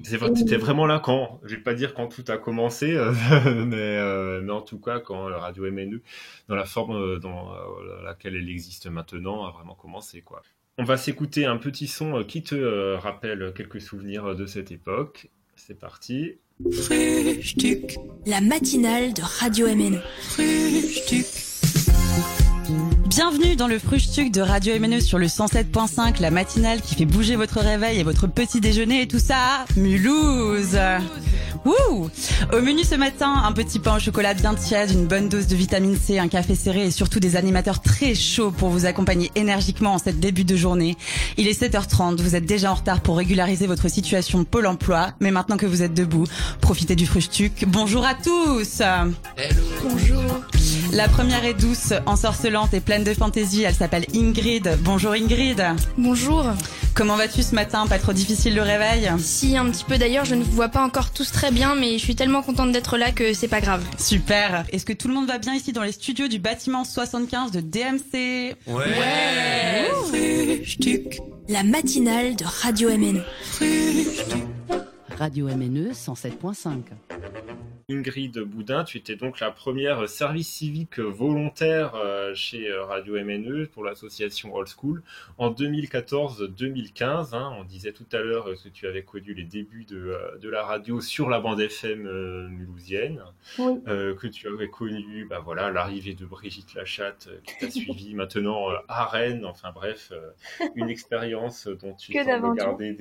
C'est 0.04 0.18
vrai, 0.18 0.30
c'était 0.36 0.58
vraiment 0.58 0.86
là 0.86 1.00
quand, 1.00 1.40
je 1.44 1.56
vais 1.56 1.62
pas 1.62 1.74
dire 1.74 1.94
quand 1.94 2.08
tout 2.08 2.26
a 2.28 2.38
commencé, 2.38 2.94
euh, 2.96 3.12
mais, 3.66 3.76
euh, 3.78 4.42
mais, 4.42 4.52
en 4.52 4.62
tout 4.62 4.80
cas 4.80 5.00
quand 5.00 5.30
la 5.30 5.40
radio 5.40 5.72
MNE, 5.72 6.02
dans 6.50 6.56
la 6.56 6.66
forme 6.66 6.96
euh, 6.96 7.20
dans 7.20 7.54
laquelle 8.04 8.36
elle 8.36 8.50
existe 8.50 8.88
maintenant, 8.88 9.46
a 9.46 9.52
vraiment 9.52 9.76
commencé 9.76 10.22
quoi. 10.22 10.42
On 10.78 10.84
va 10.84 10.98
s'écouter 10.98 11.46
un 11.46 11.56
petit 11.56 11.88
son 11.88 12.24
qui 12.26 12.44
te 12.44 12.96
rappelle 12.96 13.54
quelques 13.56 13.80
souvenirs 13.80 14.36
de 14.36 14.46
cette 14.46 14.72
époque. 14.72 15.30
C'est 15.56 15.80
parti. 15.80 16.34
La 18.26 18.42
matinale 18.42 19.14
de 19.14 19.22
Radio 19.22 19.68
MNE. 19.74 20.02
Bienvenue 23.16 23.56
dans 23.56 23.68
le 23.68 23.80
Frühstück 23.80 24.30
de 24.30 24.42
Radio 24.42 24.78
MNE 24.78 25.00
sur 25.00 25.18
le 25.18 25.28
107.5, 25.28 26.20
la 26.22 26.32
matinale 26.32 26.82
qui 26.82 26.96
fait 26.96 27.06
bouger 27.06 27.38
votre 27.38 27.62
réveil 27.62 27.98
et 27.98 28.04
votre 28.04 28.28
petit 28.28 28.60
déjeuner 28.60 29.04
et 29.04 29.08
tout 29.08 29.20
ça, 29.20 29.64
Mulhouse. 29.78 30.78
Wouh 31.64 32.10
Au 32.52 32.62
menu 32.62 32.84
ce 32.84 32.96
matin, 32.96 33.42
un 33.46 33.54
petit 33.54 33.80
pain 33.80 33.96
au 33.96 34.00
chocolat 34.00 34.34
bien 34.34 34.54
tiède, 34.54 34.92
une 34.92 35.06
bonne 35.06 35.30
dose 35.30 35.48
de 35.48 35.56
vitamine 35.56 35.96
C, 35.96 36.20
un 36.20 36.28
café 36.28 36.56
serré 36.56 36.88
et 36.88 36.92
surtout 36.92 37.22
des 37.22 37.38
animateurs 37.38 37.82
très 37.82 38.16
chauds 38.16 38.52
pour 38.52 38.68
vous 38.68 38.86
accompagner 38.86 39.32
énergiquement 39.36 39.94
en 39.94 39.98
cette 39.98 40.20
début 40.20 40.44
de 40.44 40.58
journée. 40.58 40.98
Il 41.38 41.48
est 41.48 41.58
7h30, 41.58 42.18
vous 42.18 42.36
êtes 42.36 42.46
déjà 42.46 42.74
en 42.74 42.76
retard 42.76 43.00
pour 43.00 43.16
régulariser 43.16 43.66
votre 43.66 43.88
situation 43.88 44.44
Pôle 44.44 44.68
emploi, 44.68 45.12
mais 45.22 45.32
maintenant 45.32 45.56
que 45.56 45.66
vous 45.66 45.84
êtes 45.84 45.94
debout, 45.94 46.26
profitez 46.60 46.98
du 46.98 47.06
Frühstück. 47.06 47.64
Bonjour 47.66 48.06
à 48.06 48.14
tous 48.14 48.82
Hello. 48.82 49.62
Bonjour 49.90 50.22
la 50.92 51.08
première 51.08 51.44
est 51.46 51.54
douce, 51.54 51.94
ensorcelante 52.06 52.74
et 52.74 52.80
pleine 52.80 53.04
de 53.04 53.14
fantaisie. 53.14 53.64
Elle 53.64 53.74
s'appelle 53.74 54.06
Ingrid. 54.16 54.78
Bonjour 54.82 55.12
Ingrid. 55.12 55.64
Bonjour. 55.98 56.46
Comment 56.94 57.16
vas-tu 57.16 57.44
ce 57.44 57.54
matin? 57.56 57.86
Pas 57.88 58.00
trop 58.00 58.14
difficile 58.14 58.56
le 58.56 58.62
réveil? 58.62 59.10
Si, 59.20 59.58
un 59.58 59.70
petit 59.70 59.84
peu 59.84 59.98
d'ailleurs. 59.98 60.26
Je 60.26 60.36
ne 60.36 60.44
vous 60.44 60.52
vois 60.52 60.70
pas 60.70 60.82
encore 60.84 61.12
tous 61.12 61.32
très 61.32 61.52
bien, 61.52 61.76
mais 61.76 61.94
je 61.98 62.04
suis 62.04 62.16
tellement 62.16 62.42
contente 62.42 62.72
d'être 62.72 62.98
là 62.98 63.12
que 63.12 63.34
c'est 63.34 63.48
pas 63.48 63.62
grave. 63.62 63.84
Super. 63.98 64.66
Est-ce 64.72 64.86
que 64.86 64.94
tout 64.94 65.08
le 65.08 65.14
monde 65.14 65.28
va 65.28 65.38
bien 65.38 65.54
ici 65.54 65.74
dans 65.74 65.84
les 65.84 65.92
studios 65.92 66.28
du 66.28 66.40
bâtiment 66.40 66.84
75 66.84 67.52
de 67.52 67.60
DMC 67.62 68.56
Ouais. 68.68 68.86
ouais. 70.14 70.64
La 71.50 71.64
matinale 71.64 72.36
de 72.36 72.46
Radio 72.64 72.90
MNE. 72.98 73.22
Radio 75.18 75.48
MNE 75.48 75.94
107.5. 75.94 76.92
Ingrid 77.88 78.40
Boudin, 78.40 78.84
tu 78.84 78.98
étais 78.98 79.16
donc 79.16 79.40
la 79.40 79.52
première 79.52 80.10
service 80.10 80.50
civique 80.50 80.98
volontaire 80.98 81.94
euh, 81.94 82.34
chez 82.34 82.68
euh, 82.68 82.84
Radio 82.84 83.14
MNE 83.24 83.68
pour 83.68 83.84
l'association 83.84 84.56
Old 84.56 84.68
School 84.68 85.04
en 85.38 85.52
2014-2015. 85.52 87.36
Hein. 87.36 87.54
on 87.60 87.64
disait 87.64 87.92
tout 87.92 88.08
à 88.12 88.22
l'heure 88.22 88.46
que 88.64 88.70
tu 88.70 88.88
avais 88.88 89.04
connu 89.04 89.36
les 89.36 89.44
débuts 89.44 89.86
de, 89.86 89.98
euh, 89.98 90.52
la 90.52 90.64
radio 90.64 91.00
sur 91.00 91.30
la 91.30 91.40
bande 91.40 91.60
FM 91.62 92.48
mulhousienne, 92.48 93.22
que 93.58 94.28
tu 94.28 94.48
avais 94.48 94.70
connu 94.70 95.26
bah, 95.26 95.42
voilà, 95.44 95.70
l'arrivée 95.70 96.16
de 96.16 96.26
Brigitte 96.26 96.74
Lachatte 96.74 97.30
qui 97.46 97.58
t'a 97.60 97.70
suivi 97.70 98.16
maintenant 98.16 98.70
à 98.88 99.06
Rennes. 99.06 99.46
Enfin 99.46 99.72
bref, 99.72 100.12
une 100.74 100.90
expérience 100.90 101.68
dont 101.68 101.94
tu 101.94 102.14
des, 102.14 102.94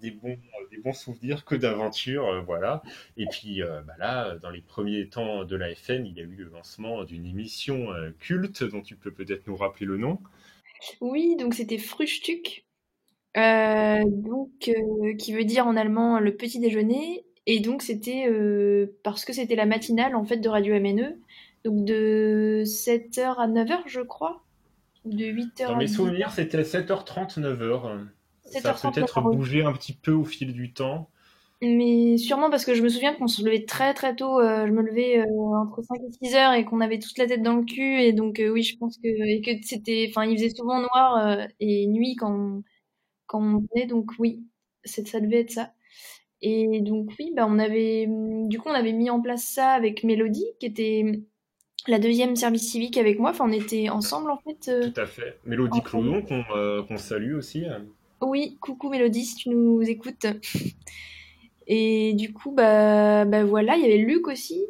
des, 0.00 0.10
bons, 0.10 0.38
des 0.70 0.78
bons 0.78 0.94
souvenirs 0.94 1.35
que 1.44 1.54
d'aventures. 1.54 2.42
voilà. 2.44 2.82
Et 3.16 3.26
puis 3.26 3.60
bah, 3.62 3.94
là, 3.98 4.36
dans 4.36 4.50
les 4.50 4.60
premiers 4.60 5.08
temps 5.08 5.44
de 5.44 5.56
la 5.56 5.70
FM, 5.70 6.06
il 6.06 6.16
y 6.16 6.20
a 6.20 6.24
eu 6.24 6.36
le 6.36 6.50
lancement 6.50 7.04
d'une 7.04 7.26
émission 7.26 7.92
euh, 7.92 8.10
culte 8.18 8.64
dont 8.64 8.82
tu 8.82 8.96
peux 8.96 9.10
peut-être 9.10 9.46
nous 9.46 9.56
rappeler 9.56 9.86
le 9.86 9.96
nom. 9.96 10.18
Oui, 11.00 11.36
donc 11.36 11.54
c'était 11.54 11.78
Frühstück. 11.78 12.66
Euh, 13.36 14.02
donc, 14.06 14.68
euh, 14.68 15.14
qui 15.16 15.32
veut 15.34 15.44
dire 15.44 15.66
en 15.66 15.76
allemand 15.76 16.18
le 16.18 16.36
petit 16.36 16.58
déjeuner. 16.58 17.24
Et 17.46 17.60
donc, 17.60 17.82
c'était 17.82 18.26
euh, 18.28 18.98
parce 19.02 19.24
que 19.24 19.32
c'était 19.32 19.56
la 19.56 19.66
matinale 19.66 20.16
en 20.16 20.24
fait 20.24 20.38
de 20.38 20.48
Radio 20.48 20.74
MNE. 20.80 21.18
Donc, 21.64 21.84
de 21.84 22.62
7h 22.64 23.36
à 23.36 23.46
9h, 23.46 23.82
je 23.86 24.00
crois. 24.00 24.42
Ou 25.04 25.12
de 25.12 25.26
8h 25.26 25.68
Dans 25.68 25.76
mes 25.76 25.86
10h. 25.86 25.94
souvenirs, 25.94 26.30
c'était 26.30 26.62
7h30, 26.62 27.38
9h. 27.38 28.06
Ça 28.44 28.70
a 28.70 28.74
7h30, 28.74 28.94
peut-être 28.94 29.20
9h, 29.20 29.28
oui. 29.28 29.36
bougé 29.36 29.64
un 29.64 29.72
petit 29.72 29.92
peu 29.92 30.12
au 30.12 30.24
fil 30.24 30.52
du 30.52 30.72
temps. 30.72 31.10
Mais 31.62 32.18
sûrement 32.18 32.50
parce 32.50 32.66
que 32.66 32.74
je 32.74 32.82
me 32.82 32.88
souviens 32.90 33.14
qu'on 33.14 33.28
se 33.28 33.42
levait 33.42 33.64
très 33.64 33.94
très 33.94 34.14
tôt. 34.14 34.38
euh, 34.40 34.66
je 34.66 34.72
me 34.72 34.82
levais 34.82 35.20
euh, 35.20 35.24
entre 35.56 35.82
5 35.82 35.96
et 36.06 36.26
6 36.26 36.34
heures 36.34 36.52
et 36.52 36.64
qu'on 36.66 36.80
avait 36.82 36.98
toute 36.98 37.16
la 37.16 37.26
tête 37.26 37.42
dans 37.42 37.56
le 37.56 37.64
cul. 37.64 38.02
Et 38.02 38.12
donc, 38.12 38.40
euh, 38.40 38.50
oui, 38.50 38.62
je 38.62 38.76
pense 38.76 38.98
que, 38.98 39.08
et 39.08 39.40
que 39.40 39.50
c'était. 39.66 40.06
Enfin, 40.10 40.26
il 40.26 40.36
faisait 40.36 40.50
souvent 40.54 40.80
noir 40.80 41.38
et 41.60 41.86
nuit 41.86 42.14
quand, 42.16 42.30
on- 42.34 42.62
quand 43.26 43.40
on 43.42 43.64
venait. 43.74 43.86
Donc, 43.86 44.10
oui, 44.18 44.44
c'est- 44.84 45.06
ça 45.08 45.18
devait 45.20 45.40
être 45.40 45.50
ça. 45.50 45.72
Et 46.42 46.80
donc, 46.82 47.10
oui, 47.18 47.32
bah, 47.34 47.46
on 47.48 47.58
avait. 47.58 48.06
Du 48.48 48.58
coup, 48.60 48.68
on 48.68 48.74
avait 48.74 48.92
mis 48.92 49.08
en 49.08 49.22
place 49.22 49.44
ça 49.44 49.70
avec 49.70 50.04
Mélodie, 50.04 50.44
qui 50.60 50.66
était 50.66 51.04
la 51.88 51.98
deuxième 51.98 52.36
service 52.36 52.70
civique 52.70 52.98
avec 52.98 53.18
moi. 53.18 53.30
Enfin, 53.30 53.46
on 53.48 53.52
était 53.52 53.88
ensemble 53.88 54.30
en 54.30 54.38
fait. 54.38 54.92
Tout 54.92 55.00
à 55.00 55.06
fait. 55.06 55.38
Mélodie. 55.46 55.80
Cloudon, 55.82 56.20
qu'on 56.22 56.42
qu'on 56.86 56.96
salue 56.98 57.34
aussi. 57.34 57.64
Oui, 58.20 58.58
coucou 58.60 58.90
Mélodie, 58.90 59.24
si 59.24 59.36
tu 59.36 59.48
nous 59.48 59.80
écoutes. 59.82 60.26
Et 61.66 62.14
du 62.14 62.32
coup, 62.32 62.52
bah, 62.52 63.24
bah 63.24 63.44
voilà, 63.44 63.76
il 63.76 63.82
y 63.82 63.86
avait 63.86 63.98
Luc 63.98 64.28
aussi, 64.28 64.64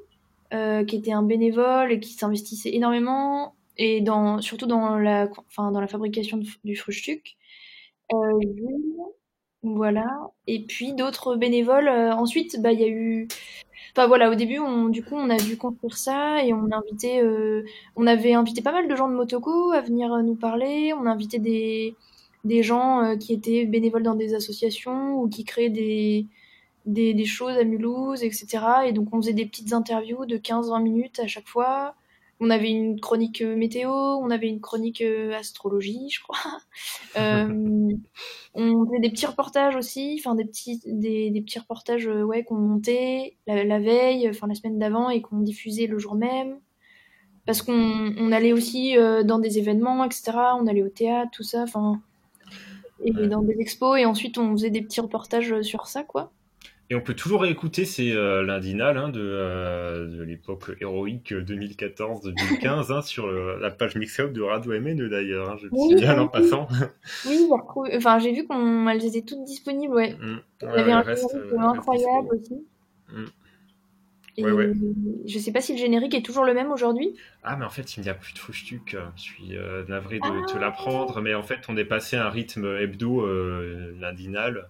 euh, 0.54 0.84
qui 0.84 0.96
était 0.96 1.12
un 1.12 1.22
bénévole 1.22 1.92
et 1.92 2.00
qui 2.00 2.12
s'investissait 2.12 2.74
énormément, 2.74 3.54
et 3.78 4.00
dans, 4.00 4.40
surtout 4.40 4.66
dans 4.66 4.96
la, 4.98 5.28
enfin, 5.48 5.72
dans 5.72 5.80
la 5.80 5.88
fabrication 5.88 6.40
du 6.64 6.76
Frühstück. 6.76 7.36
Euh, 8.12 8.40
voilà. 9.62 10.06
Et 10.46 10.64
puis 10.64 10.94
d'autres 10.94 11.36
bénévoles. 11.36 11.88
euh, 11.88 12.12
ensuite, 12.14 12.60
bah, 12.60 12.72
il 12.72 12.80
y 12.80 12.84
a 12.84 12.88
eu. 12.88 13.28
Enfin 13.96 14.06
voilà, 14.06 14.30
au 14.30 14.34
début, 14.34 14.58
on, 14.58 14.88
du 14.88 15.02
coup, 15.04 15.14
on 15.16 15.30
a 15.30 15.36
dû 15.38 15.56
construire 15.56 15.96
ça 15.96 16.44
et 16.44 16.52
on 16.52 16.70
a 16.70 16.76
invité, 16.76 17.20
euh, 17.22 17.64
on 17.96 18.06
avait 18.06 18.34
invité 18.34 18.62
pas 18.62 18.72
mal 18.72 18.88
de 18.88 18.96
gens 18.96 19.08
de 19.08 19.14
Motoko 19.14 19.72
à 19.72 19.80
venir 19.80 20.10
nous 20.22 20.36
parler. 20.36 20.92
On 20.94 21.06
a 21.06 21.10
invité 21.10 21.38
des, 21.38 21.96
des 22.44 22.62
gens 22.62 23.16
qui 23.18 23.32
étaient 23.34 23.64
bénévoles 23.66 24.02
dans 24.02 24.14
des 24.14 24.34
associations 24.34 25.20
ou 25.20 25.28
qui 25.28 25.44
créaient 25.44 25.70
des, 25.70 26.26
des, 26.86 27.14
des 27.14 27.24
choses 27.24 27.56
à 27.56 27.64
Mulhouse, 27.64 28.22
etc. 28.22 28.46
Et 28.86 28.92
donc, 28.92 29.08
on 29.12 29.20
faisait 29.20 29.32
des 29.32 29.46
petites 29.46 29.72
interviews 29.72 30.26
de 30.26 30.36
15-20 30.38 30.82
minutes 30.82 31.20
à 31.20 31.26
chaque 31.26 31.48
fois. 31.48 31.94
On 32.38 32.50
avait 32.50 32.70
une 32.70 33.00
chronique 33.00 33.40
euh, 33.40 33.56
météo, 33.56 33.90
on 33.90 34.28
avait 34.30 34.48
une 34.48 34.60
chronique 34.60 35.00
euh, 35.00 35.32
astrologie, 35.34 36.08
je 36.10 36.22
crois. 36.22 36.38
Euh, 37.18 37.48
on 38.52 38.84
faisait 38.86 39.00
des 39.00 39.08
petits 39.08 39.24
reportages 39.24 39.74
aussi, 39.74 40.16
enfin 40.20 40.34
des 40.34 40.44
petits, 40.44 40.82
des, 40.84 41.30
des 41.30 41.40
petits 41.40 41.58
reportages 41.58 42.06
ouais, 42.06 42.44
qu'on 42.44 42.56
montait 42.56 43.36
la, 43.46 43.64
la 43.64 43.78
veille, 43.80 44.28
enfin 44.28 44.46
la 44.46 44.54
semaine 44.54 44.78
d'avant 44.78 45.08
et 45.08 45.22
qu'on 45.22 45.38
diffusait 45.40 45.86
le 45.86 45.98
jour 45.98 46.14
même. 46.14 46.58
Parce 47.46 47.62
qu'on 47.62 47.72
on 48.18 48.32
allait 48.32 48.52
aussi 48.52 48.96
dans 49.24 49.38
des 49.38 49.58
événements, 49.58 50.04
etc. 50.04 50.32
On 50.60 50.66
allait 50.66 50.82
au 50.82 50.90
théâtre, 50.90 51.30
tout 51.32 51.42
ça, 51.42 51.62
enfin. 51.62 52.02
Et 53.04 53.12
Ouais. 53.12 53.28
dans 53.28 53.42
des 53.42 53.56
expos, 53.60 53.98
et 53.98 54.04
ensuite 54.06 54.38
on 54.38 54.52
faisait 54.52 54.70
des 54.70 54.82
petits 54.82 55.00
reportages 55.00 55.62
sur 55.62 55.86
ça, 55.86 56.02
quoi. 56.04 56.32
Et 56.88 56.94
on 56.94 57.00
peut 57.00 57.14
toujours 57.14 57.42
réécouter 57.42 57.84
ces 57.84 58.12
euh, 58.12 58.42
lundinales 58.44 58.96
hein, 58.96 59.08
de, 59.08 59.20
euh, 59.20 60.06
de 60.06 60.22
l'époque 60.22 60.76
héroïque 60.80 61.32
2014-2015 61.32 62.92
hein, 62.92 63.02
sur 63.02 63.26
euh, 63.26 63.58
la 63.60 63.70
page 63.70 63.96
mix-up 63.96 64.32
de 64.32 64.40
Radio 64.42 64.72
MNE 64.80 65.08
d'ailleurs, 65.08 65.50
hein, 65.50 65.56
je 65.58 65.64
le 65.64 65.70
Oui, 65.72 65.88
signale 65.98 66.20
en 66.20 66.24
oui. 66.24 66.28
passant. 66.32 66.68
Oui, 67.26 67.48
enfin 67.96 68.18
j'ai 68.20 68.32
vu 68.32 68.46
qu'elles 68.46 69.04
étaient 69.04 69.22
toutes 69.22 69.44
disponibles, 69.44 69.94
ouais. 69.94 70.12
Mm. 70.14 70.38
Il 70.62 70.64
y 70.64 70.70
Ouais, 70.70 70.78
avait 70.78 70.92
un 70.92 71.00
reste, 71.00 71.28
générique 71.32 71.52
euh, 71.54 71.58
incroyable 71.58 72.28
aussi. 72.34 72.54
Mm. 73.12 73.24
Et 74.38 74.44
Ouais, 74.44 74.52
ouais. 74.52 74.72
je 75.24 75.38
sais 75.38 75.50
pas 75.50 75.62
si 75.62 75.72
le 75.72 75.78
générique 75.78 76.14
est 76.14 76.22
toujours 76.24 76.44
le 76.44 76.52
même 76.54 76.70
aujourd'hui. 76.70 77.14
Ah, 77.42 77.56
mais 77.56 77.64
en 77.64 77.70
fait, 77.70 77.96
il 77.96 78.02
n'y 78.02 78.10
a 78.10 78.14
plus 78.14 78.34
de 78.34 78.38
Frühstück. 78.38 78.94
Je 79.16 79.20
suis 79.22 79.56
euh, 79.56 79.82
navré 79.88 80.18
de 80.18 80.24
Ah. 80.26 80.44
te 80.46 80.58
l'apprendre, 80.58 81.22
mais 81.22 81.34
en 81.34 81.42
fait, 81.42 81.60
on 81.68 81.76
est 81.78 81.86
passé 81.86 82.16
à 82.16 82.26
un 82.26 82.30
rythme 82.30 82.66
hebdo 82.78 83.22
euh, 83.26 83.94
lundinal 83.98 84.68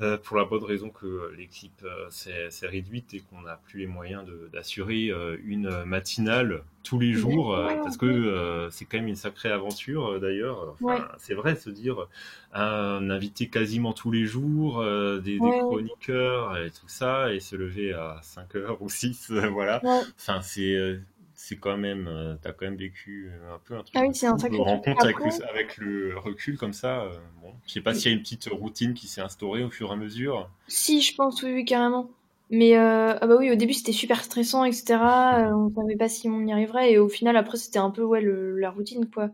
euh, 0.00 0.18
pour 0.18 0.36
la 0.36 0.44
bonne 0.44 0.64
raison 0.64 0.90
que 0.90 1.32
l'équipe 1.36 1.84
euh, 1.84 2.08
s'est 2.10 2.66
réduite 2.66 3.14
et 3.14 3.20
qu'on 3.20 3.42
n'a 3.42 3.56
plus 3.64 3.78
les 3.80 3.86
moyens 3.86 4.24
de- 4.26 4.48
d'assurer 4.52 5.08
euh, 5.10 5.36
une 5.44 5.84
matinale 5.84 6.64
tous 6.82 6.98
les 6.98 7.12
jours, 7.12 7.54
euh, 7.54 7.68
parce 7.84 7.96
que 7.96 8.06
euh, 8.06 8.70
c'est 8.70 8.84
quand 8.84 8.98
même 8.98 9.08
une 9.08 9.16
sacrée 9.16 9.50
aventure 9.50 10.14
euh, 10.14 10.18
d'ailleurs. 10.18 10.70
Enfin, 10.72 10.84
Ouais. 10.94 11.00
C'est 11.18 11.34
vrai, 11.34 11.54
se 11.56 11.70
dire 11.70 12.08
un 12.52 13.10
invité 13.10 13.48
quasiment 13.48 13.92
tous 13.92 14.10
les 14.10 14.26
jours, 14.26 14.80
euh, 14.80 15.18
des, 15.20 15.34
des 15.34 15.40
chroniqueurs 15.60 16.56
et 16.58 16.70
tout 16.70 16.88
ça, 16.88 17.32
et 17.32 17.40
se 17.40 17.56
lever 17.56 17.92
à 17.92 18.18
5 18.22 18.54
heures 18.56 18.82
ou 18.82 18.88
6, 18.88 19.30
voilà. 19.52 19.80
Enfin, 20.18 20.40
c'est 20.42 20.74
euh, 20.74 20.98
c'est 21.44 21.56
quand 21.56 21.76
même, 21.76 22.08
euh, 22.08 22.36
t'as 22.42 22.52
quand 22.52 22.66
même 22.66 22.76
vécu 22.76 23.30
euh, 23.30 23.54
un 23.54 23.58
peu 23.58 23.76
un 23.76 23.82
truc. 23.82 23.94
Ah 23.96 24.02
oui, 24.02 24.08
de 24.10 24.14
c'est 24.14 24.26
un 24.26 24.36
truc. 24.36 24.52
compte 24.52 25.04
avec 25.04 25.16
le, 25.18 25.48
avec 25.50 25.76
le 25.78 26.18
recul 26.18 26.56
comme 26.58 26.72
ça. 26.72 27.02
euh, 27.02 27.18
bon, 27.42 27.52
je 27.66 27.72
sais 27.72 27.80
pas 27.80 27.94
s'il 27.94 28.10
y 28.10 28.14
a 28.14 28.16
une 28.16 28.22
petite 28.22 28.48
routine 28.50 28.94
qui 28.94 29.08
s'est 29.08 29.20
instaurée 29.20 29.62
au 29.64 29.70
fur 29.70 29.90
et 29.90 29.92
à 29.92 29.96
mesure. 29.96 30.50
Si, 30.66 31.00
je 31.02 31.14
pense, 31.14 31.42
oui, 31.42 31.52
oui, 31.52 31.64
carrément. 31.64 32.10
Mais 32.50 32.76
euh, 32.76 33.16
ah 33.20 33.26
bah 33.26 33.36
oui, 33.38 33.50
au 33.50 33.54
début 33.54 33.72
c'était 33.72 33.92
super 33.92 34.22
stressant, 34.22 34.64
etc. 34.64 35.48
Euh, 35.50 35.54
on 35.54 35.74
savait 35.74 35.96
pas 35.96 36.08
si 36.08 36.28
on 36.28 36.46
y 36.46 36.52
arriverait, 36.52 36.92
et 36.92 36.98
au 36.98 37.08
final, 37.08 37.36
après, 37.36 37.56
c'était 37.56 37.78
un 37.78 37.90
peu 37.90 38.02
ouais, 38.02 38.20
le- 38.20 38.58
la 38.58 38.70
routine, 38.70 39.08
quoi. 39.10 39.30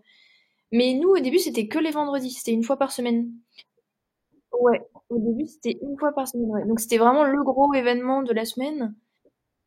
Mais 0.72 0.94
nous, 0.94 1.10
au 1.10 1.20
début, 1.20 1.38
c'était 1.40 1.68
que 1.68 1.78
les 1.78 1.90
vendredis, 1.92 2.30
c'était 2.32 2.52
une 2.52 2.64
fois 2.64 2.78
par 2.78 2.92
semaine. 2.92 3.32
Ouais, 4.60 4.80
au 5.08 5.18
début, 5.18 5.46
c'était 5.46 5.78
une 5.82 5.96
fois 5.98 6.12
par 6.12 6.28
semaine, 6.28 6.50
ouais. 6.50 6.64
Donc 6.66 6.80
c'était 6.80 6.98
vraiment 6.98 7.24
le 7.24 7.42
gros 7.42 7.72
événement 7.74 8.22
de 8.22 8.32
la 8.32 8.44
semaine, 8.44 8.94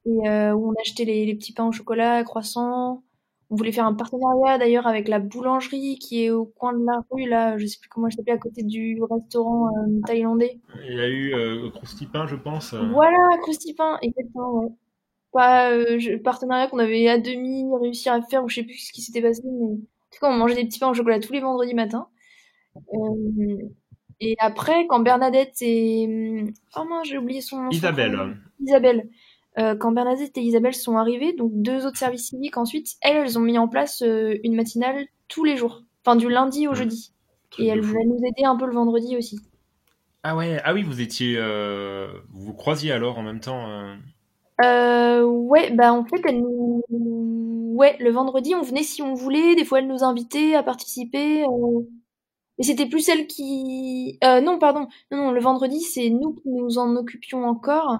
et 0.05 0.29
euh, 0.29 0.53
où 0.53 0.69
on 0.69 0.73
achetait 0.81 1.05
les, 1.05 1.25
les 1.25 1.35
petits 1.35 1.53
pains 1.53 1.67
au 1.67 1.71
chocolat, 1.71 2.23
croissants. 2.23 3.03
On 3.49 3.55
voulait 3.55 3.71
faire 3.71 3.85
un 3.85 3.93
partenariat 3.93 4.57
d'ailleurs 4.57 4.87
avec 4.87 5.07
la 5.07 5.19
boulangerie 5.19 5.99
qui 5.99 6.23
est 6.23 6.31
au 6.31 6.45
coin 6.45 6.73
de 6.73 6.83
la 6.83 7.01
rue, 7.11 7.29
là, 7.29 7.55
je 7.57 7.67
sais 7.67 7.77
plus 7.79 7.87
comment 7.89 8.07
elle 8.07 8.13
s'appelait, 8.13 8.33
à 8.33 8.37
côté 8.39 8.63
du 8.63 8.99
restaurant 9.03 9.67
euh, 9.67 9.99
thaïlandais. 10.07 10.59
Il 10.89 10.95
y 10.97 10.99
a 10.99 11.07
eu 11.07 11.33
euh, 11.35 11.69
Krusty 11.69 12.07
Pain, 12.07 12.25
je 12.25 12.35
pense. 12.35 12.73
euh, 12.73 12.81
Voilà, 12.91 13.17
Krusty 13.43 13.75
Pain, 13.75 13.99
exactement, 14.01 14.53
ouais. 14.63 14.69
Pas 15.33 15.97
je- 15.99 16.15
partenariat 16.17 16.67
qu'on 16.67 16.79
avait 16.79 17.07
à 17.07 17.19
demi 17.19 17.65
réussi 17.79 18.09
à 18.09 18.21
faire, 18.23 18.43
ou 18.43 18.49
je 18.49 18.55
sais 18.55 18.63
plus 18.63 18.77
ce 18.87 18.91
qui 18.91 19.01
s'était 19.01 19.21
passé, 19.21 19.41
mais 19.45 19.65
en 19.65 19.75
tout 19.75 20.19
cas, 20.19 20.29
on 20.29 20.37
mangeait 20.37 20.55
des 20.55 20.65
petits 20.65 20.79
pains 20.79 20.89
au 20.89 20.93
chocolat 20.95 21.19
tous 21.19 21.33
les 21.33 21.39
vendredis 21.41 21.73
matins. 21.75 22.07
Euh, 22.75 23.57
et 24.19 24.35
après, 24.39 24.87
quand 24.87 24.99
Bernadette 25.01 25.55
et... 25.61 26.43
Oh 26.75 26.85
mince, 26.85 27.07
j'ai 27.07 27.17
oublié 27.19 27.41
son 27.41 27.61
nom. 27.63 27.69
Isabelle. 27.69 28.37
Isabelle. 28.59 29.09
Euh, 29.59 29.75
quand 29.75 29.91
Bernadette 29.91 30.37
et 30.37 30.41
Isabelle 30.41 30.73
sont 30.73 30.97
arrivées, 30.97 31.33
donc 31.33 31.51
deux 31.53 31.85
autres 31.85 31.97
services 31.97 32.29
civiques 32.29 32.57
ensuite, 32.57 32.95
elles, 33.01 33.17
elles 33.17 33.37
ont 33.37 33.41
mis 33.41 33.57
en 33.59 33.67
place 33.67 34.01
euh, 34.01 34.35
une 34.43 34.55
matinale 34.55 35.05
tous 35.27 35.43
les 35.43 35.57
jours. 35.57 35.83
Enfin, 36.05 36.15
du 36.15 36.29
lundi 36.29 36.67
au 36.67 36.71
Mm. 36.71 36.75
jeudi. 36.75 37.13
Et 37.59 37.67
elles 37.67 37.81
venaient 37.81 38.05
nous 38.05 38.17
aider 38.25 38.45
un 38.45 38.55
peu 38.55 38.65
le 38.65 38.73
vendredi 38.73 39.15
aussi. 39.15 39.39
Ah 40.23 40.35
ouais, 40.35 40.59
ah 40.63 40.73
oui, 40.73 40.83
vous 40.83 41.01
étiez, 41.01 41.35
euh, 41.37 42.07
vous 42.31 42.45
vous 42.47 42.53
croisiez 42.53 42.91
alors 42.91 43.17
en 43.19 43.23
même 43.23 43.39
temps. 43.41 43.69
euh, 43.69 43.95
Euh, 44.63 45.23
ouais, 45.23 45.71
bah 45.71 45.93
en 45.93 46.05
fait, 46.05 46.21
elle 46.27 46.39
nous... 46.41 46.81
Ouais, 47.75 47.97
le 47.99 48.11
vendredi, 48.11 48.53
on 48.55 48.61
venait 48.61 48.83
si 48.83 49.01
on 49.01 49.13
voulait. 49.15 49.55
Des 49.55 49.65
fois, 49.65 49.79
elle 49.79 49.87
nous 49.87 50.03
invitait 50.03 50.55
à 50.55 50.63
participer. 50.63 51.43
Mais 52.57 52.63
c'était 52.63 52.85
plus 52.87 53.01
celle 53.01 53.27
qui... 53.27 54.17
Euh, 54.23 54.41
non, 54.41 54.59
pardon. 54.59 54.87
Non, 55.11 55.17
non, 55.17 55.31
le 55.31 55.41
vendredi, 55.41 55.81
c'est 55.81 56.09
nous 56.09 56.33
qui 56.35 56.49
nous 56.49 56.77
en 56.77 56.95
occupions 56.95 57.45
encore. 57.45 57.97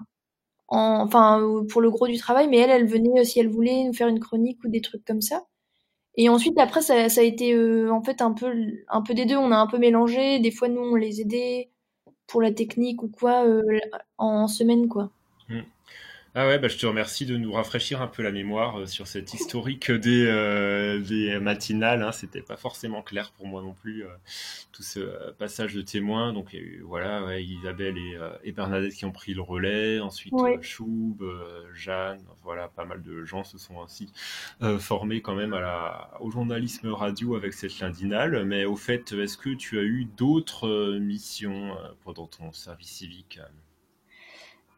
En... 0.67 1.01
Enfin, 1.03 1.41
euh, 1.41 1.65
pour 1.67 1.82
le 1.82 1.89
gros 1.91 2.08
du 2.08 2.17
travail. 2.17 2.48
Mais 2.48 2.58
elle, 2.58 2.70
elle 2.72 2.88
venait 2.88 3.22
euh, 3.22 3.24
si 3.24 3.39
elle 3.39 3.50
voulait 3.50 3.84
nous 3.86 3.93
faire 3.93 4.08
une 4.08 4.20
chronique 4.20 4.63
ou 4.63 4.70
des 4.70 4.82
trucs 4.82 5.05
comme 5.05 5.22
ça. 5.22 5.46
Et 6.15 6.29
ensuite, 6.29 6.58
après, 6.60 6.82
ça, 6.82 7.10
ça 7.10 7.22
a 7.22 7.24
été 7.24 7.53
euh, 7.55 7.91
en 7.91 8.03
fait 8.03 8.22
un 8.22 8.34
peu, 8.34 8.53
un 8.89 9.01
peu 9.01 9.13
des 9.13 9.25
deux. 9.25 9.38
On 9.38 9.51
a 9.51 9.58
un 9.58 9.67
peu 9.67 9.77
mélangé. 9.79 10.39
Des 10.39 10.51
fois, 10.51 10.67
nous, 10.70 10.82
on 10.82 10.96
les 10.96 11.22
aidait 11.22 11.72
pour 12.27 12.41
la 12.41 12.51
technique 12.53 13.03
ou 13.03 13.10
quoi 13.10 13.46
euh, 13.48 13.62
en 14.17 14.48
semaine, 14.48 14.88
quoi. 14.89 15.12
Ah 16.36 16.48
ouais, 16.48 16.58
bah 16.58 16.68
je 16.68 16.78
te 16.78 16.88
remercie 16.88 17.28
de 17.28 17.38
nous 17.38 17.52
rafraîchir 17.52 18.02
un 18.02 18.08
peu 18.08 18.24
la 18.24 18.32
mémoire 18.32 18.80
euh, 18.80 18.86
sur 18.88 19.06
cette 19.06 19.36
historique 19.36 19.92
des, 19.92 20.25
euh, 20.25 21.00
des 21.00 21.38
matinales. 21.40 22.02
Hein. 22.02 22.12
C'était 22.12 22.42
pas 22.42 22.58
forcément 22.58 23.04
clair 23.04 23.32
pour 23.38 23.46
moi 23.46 23.62
non 23.62 23.74
plus, 23.74 24.04
euh, 24.04 24.08
tout 24.72 24.82
ce 24.82 25.00
euh, 25.00 25.32
passage 25.38 25.75
de 25.75 25.84
témoins. 25.84 26.34
Donc 26.34 26.50
il 26.52 26.60
y 26.60 26.63
a 26.63 26.66
eu, 26.66 26.82
voilà, 26.88 27.24
ouais, 27.24 27.44
Isabelle 27.44 28.00
et, 28.00 28.16
euh, 28.16 28.32
et 28.44 28.52
Bernadette 28.52 28.96
qui 28.96 29.06
ont 29.06 29.12
pris 29.12 29.36
le 29.36 29.44
relais. 29.44 30.00
Ensuite, 30.00 30.34
euh, 30.34 30.60
Choub, 30.63 31.22
euh, 31.22 31.66
Jeanne, 31.75 32.24
voilà, 32.42 32.68
pas 32.68 32.86
mal 32.86 33.04
de 33.04 33.24
gens 33.25 33.44
se 33.44 33.60
sont 33.60 33.84
ainsi 33.84 34.12
euh, 34.63 34.80
formés 34.80 35.22
quand 35.22 35.36
même 35.36 35.54
à 35.54 35.62
la, 35.62 36.12
au 36.20 36.32
journalisme 36.32 36.90
radio 36.90 37.36
avec 37.36 37.54
cette 37.54 37.78
lundinale. 37.80 38.44
Mais 38.44 38.66
au 38.66 38.75
fait, 38.75 39.12
est-ce 39.12 39.38
que 39.38 39.54
tu 39.54 39.78
as 39.78 39.84
eu 39.84 40.06
d'autres 40.18 40.98
missions 40.98 41.78
pendant 42.04 42.25
ton 42.25 42.52
service 42.54 42.90
civique 42.90 43.40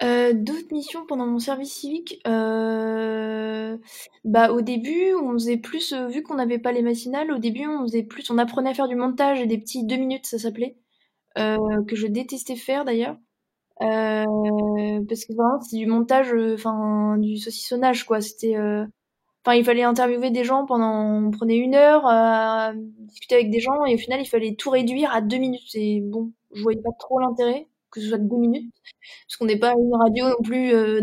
Euh, 0.03 0.33
d'autres 0.33 0.73
missions 0.73 1.05
pendant 1.05 1.25
mon 1.25 1.39
service 1.39 1.73
civique, 1.73 2.19
euh, 2.27 3.77
bah 4.25 4.51
au 4.51 4.59
début 4.61 5.13
on 5.13 5.31
faisait 5.33 5.57
plus, 5.57 5.93
euh, 5.93 6.07
vu 6.07 6.21
qu'on 6.21 6.35
n'avait 6.35 6.59
pas 6.59 6.73
les 6.73 6.81
matinales, 6.81 7.31
au 7.31 7.37
début 7.37 7.65
on 7.65 7.83
faisait 7.83 8.03
plus, 8.03 8.29
on 8.29 8.37
apprenait 8.37 8.71
à 8.71 8.73
faire 8.73 8.89
du 8.89 8.95
montage 8.95 9.39
et 9.39 9.45
des 9.45 9.57
petits 9.57 9.85
deux 9.85 9.95
minutes 9.95 10.25
ça 10.25 10.37
s'appelait. 10.37 10.75
que 11.35 11.95
je 11.95 12.07
détestais 12.07 12.55
faire 12.55 12.85
d'ailleurs. 12.85 13.17
parce 13.79 15.25
que 15.25 15.33
vraiment, 15.33 15.59
c'est 15.61 15.77
du 15.77 15.85
montage, 15.87 16.33
enfin, 16.53 17.17
du 17.19 17.37
saucissonnage, 17.37 18.05
quoi. 18.05 18.21
C'était. 18.21 18.57
Enfin, 19.45 19.55
il 19.55 19.63
fallait 19.65 19.83
interviewer 19.83 20.31
des 20.31 20.43
gens 20.43 20.65
pendant. 20.65 21.25
On 21.27 21.31
prenait 21.31 21.57
une 21.57 21.75
heure 21.75 22.03
discuter 22.99 23.35
avec 23.35 23.51
des 23.51 23.59
gens 23.59 23.85
et 23.85 23.95
au 23.95 23.97
final, 23.97 24.21
il 24.21 24.25
fallait 24.27 24.55
tout 24.55 24.69
réduire 24.71 25.13
à 25.13 25.21
deux 25.21 25.37
minutes. 25.37 25.75
Et 25.75 26.01
bon, 26.01 26.31
je 26.53 26.63
voyais 26.63 26.81
pas 26.81 26.91
trop 26.99 27.19
l'intérêt 27.19 27.67
que 27.95 28.01
ce 28.01 28.09
soit 28.09 28.17
de 28.17 28.27
deux 28.27 28.37
minutes, 28.37 28.73
parce 29.25 29.37
qu'on 29.37 29.45
n'est 29.45 29.57
pas 29.57 29.71
une 29.71 29.95
radio 29.95 30.27
non 30.27 30.43
plus 30.43 30.73
euh, 30.73 30.99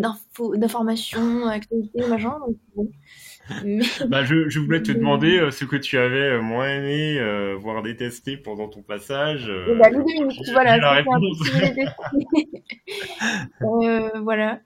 d'information, 0.56 1.46
actualité, 1.46 2.06
machin. 2.06 2.36
Donc, 2.46 2.56
bon. 2.76 2.90
bah, 4.08 4.24
je, 4.24 4.48
je, 4.48 4.60
voulais 4.60 4.82
te 4.82 4.92
demander 4.92 5.38
euh, 5.38 5.50
ce 5.50 5.64
que 5.64 5.76
tu 5.76 5.98
avais 5.98 6.36
euh, 6.36 6.42
moins 6.42 6.68
aimé, 6.68 7.18
euh, 7.18 7.56
voire 7.58 7.82
détesté 7.82 8.36
pendant 8.36 8.68
ton 8.68 8.82
passage. 8.82 9.48
Euh, 9.48 9.76
bah, 9.78 9.90
deux 9.90 10.04
minutes, 10.04 10.38
voilà. 10.52 10.76
La 10.76 11.02
voilà. 14.22 14.60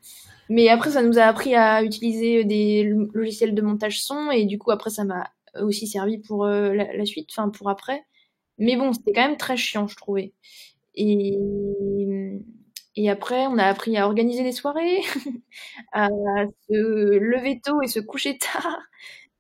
Mais 0.49 0.69
après, 0.69 0.91
ça 0.91 1.03
nous 1.03 1.19
a 1.19 1.23
appris 1.23 1.55
à 1.55 1.83
utiliser 1.83 2.45
des 2.45 2.93
logiciels 3.15 3.55
de 3.55 3.63
montage 3.63 4.03
son, 4.03 4.31
et 4.31 4.45
du 4.45 4.59
coup, 4.59 4.73
après, 4.73 4.91
ça 4.91 5.05
m'a 5.05 5.31
aussi 5.61 5.87
servi 5.87 6.19
pour 6.19 6.47
la, 6.47 6.93
la, 6.93 7.05
suite, 7.07 7.31
enfin 7.31 7.49
pour 7.49 7.71
après. 7.71 8.03
Mais 8.59 8.77
bon, 8.77 8.93
c'était 8.93 9.13
quand 9.13 9.27
même 9.27 9.39
très 9.39 9.57
chiant, 9.57 9.89
je 9.89 9.97
trouvais. 9.97 10.35
Et, 10.95 11.37
et 12.97 13.11
après, 13.11 13.47
on 13.47 13.59
a 13.59 13.65
appris 13.65 13.97
à 13.97 14.07
organiser 14.07 14.43
des 14.43 14.53
soirées, 14.53 15.01
à 15.93 16.09
se 16.69 17.19
lever 17.19 17.61
tôt 17.65 17.83
et 17.83 17.89
se 17.89 18.01
coucher 18.01 18.39
tard. 18.39 18.79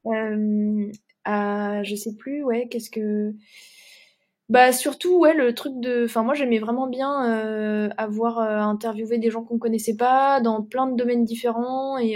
Euh, 0.06 0.90
à, 1.24 1.82
je 1.84 1.94
sais 1.96 2.14
plus, 2.16 2.44
ouais, 2.44 2.68
qu'est-ce 2.70 2.90
que. 2.90 3.34
Bah 4.48 4.72
surtout 4.72 5.18
ouais 5.18 5.34
le 5.34 5.54
truc 5.56 5.72
de 5.80 6.04
enfin 6.04 6.22
moi 6.22 6.34
j'aimais 6.34 6.60
vraiment 6.60 6.86
bien 6.86 7.34
euh, 7.34 7.88
avoir 7.96 8.38
euh, 8.38 8.60
interviewé 8.60 9.18
des 9.18 9.28
gens 9.28 9.42
qu'on 9.42 9.58
connaissait 9.58 9.96
pas 9.96 10.40
dans 10.40 10.62
plein 10.62 10.86
de 10.86 10.94
domaines 10.96 11.24
différents 11.24 11.98
et, 11.98 12.12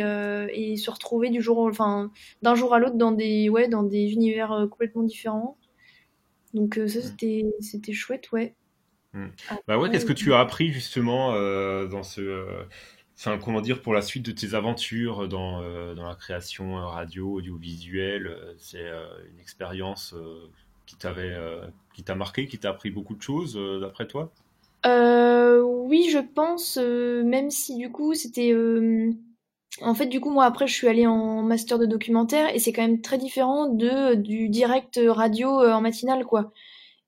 et 0.53 0.77
se 0.77 0.91
retrouver 0.93 1.31
du 1.31 1.43
jour 1.43 1.59
enfin 1.59 2.13
d'un 2.43 2.55
jour 2.55 2.73
à 2.73 2.79
l'autre 2.79 2.95
dans 2.97 3.11
des 3.11 3.49
ouais 3.49 3.67
dans 3.67 3.83
des 3.83 4.13
univers 4.13 4.69
complètement 4.71 5.03
différents 5.03 5.59
donc 6.55 6.77
ça 6.87 7.01
c'était 7.03 7.45
c'était 7.61 7.93
chouette 7.93 8.31
ouais 8.33 8.55
Hmm. 9.13 9.29
Bah 9.67 9.79
ouais, 9.79 9.91
qu'est-ce 9.91 10.07
que 10.07 10.13
tu 10.13 10.33
as 10.33 10.39
appris 10.39 10.73
justement 10.73 11.35
euh, 11.35 11.87
dans 11.87 12.05
ce, 12.05 12.21
euh, 12.21 12.63
enfin 13.19 13.39
comment 13.39 13.61
dire, 13.61 13.83
pour 13.83 13.93
la 13.93 14.03
suite 14.03 14.25
de 14.25 14.31
tes 14.31 14.55
aventures 14.55 15.27
dans, 15.29 15.63
euh, 15.63 15.95
dans 15.95 16.07
la 16.07 16.15
création 16.15 16.75
radio, 16.75 17.35
audiovisuelle 17.35 18.37
C'est 18.59 18.87
une 19.33 19.41
expérience 19.41 20.15
qui 20.87 20.97
t'avait, 20.97 21.37
qui 21.95 22.05
t'a 22.05 22.15
marqué, 22.15 22.47
qui 22.47 22.59
t'a 22.59 22.71
appris 22.71 22.91
beaucoup 22.91 23.17
de 23.17 23.23
choses 23.23 23.59
d'après 23.81 24.07
toi? 24.07 24.31
Oui, 24.85 26.09
je 26.09 26.19
pense, 26.19 26.77
même 26.77 27.51
si 27.51 27.77
du 27.77 27.91
coup 27.91 28.15
c'était 28.15 28.55
en 29.83 29.95
fait, 29.95 30.07
du 30.07 30.21
coup, 30.21 30.31
moi, 30.31 30.45
après, 30.45 30.67
je 30.67 30.75
suis 30.75 30.89
allée 30.89 31.07
en 31.07 31.43
master 31.43 31.79
de 31.79 31.87
documentaire 31.87 32.53
et 32.55 32.59
c'est 32.59 32.73
quand 32.73 32.83
même 32.83 33.01
très 33.01 33.19
différent 33.19 33.67
de 33.67 34.15
du 34.15 34.49
direct 34.49 35.01
radio 35.05 35.49
en 35.49 35.81
matinale, 35.81 36.25
quoi 36.25 36.53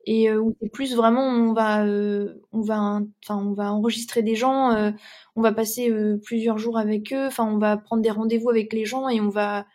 et 0.04 0.28
euh, 0.30 0.50
plus 0.72 0.94
vraiment 0.94 1.26
on 1.26 1.52
va 1.52 1.84
euh, 1.86 2.40
on 2.52 2.60
va 2.62 3.00
enfin 3.22 3.36
on 3.36 3.52
va 3.52 3.72
enregistrer 3.72 4.22
des 4.22 4.34
gens 4.34 4.72
euh, 4.72 4.90
on 5.36 5.42
va 5.42 5.52
passer 5.52 5.90
euh, 5.90 6.18
plusieurs 6.24 6.58
jours 6.58 6.78
avec 6.78 7.12
eux 7.12 7.26
enfin 7.26 7.44
on 7.44 7.58
va 7.58 7.76
prendre 7.76 8.02
des 8.02 8.10
rendez-vous 8.10 8.50
avec 8.50 8.72
les 8.72 8.84
gens 8.84 9.08
et 9.08 9.20
on 9.20 9.28
va 9.28 9.66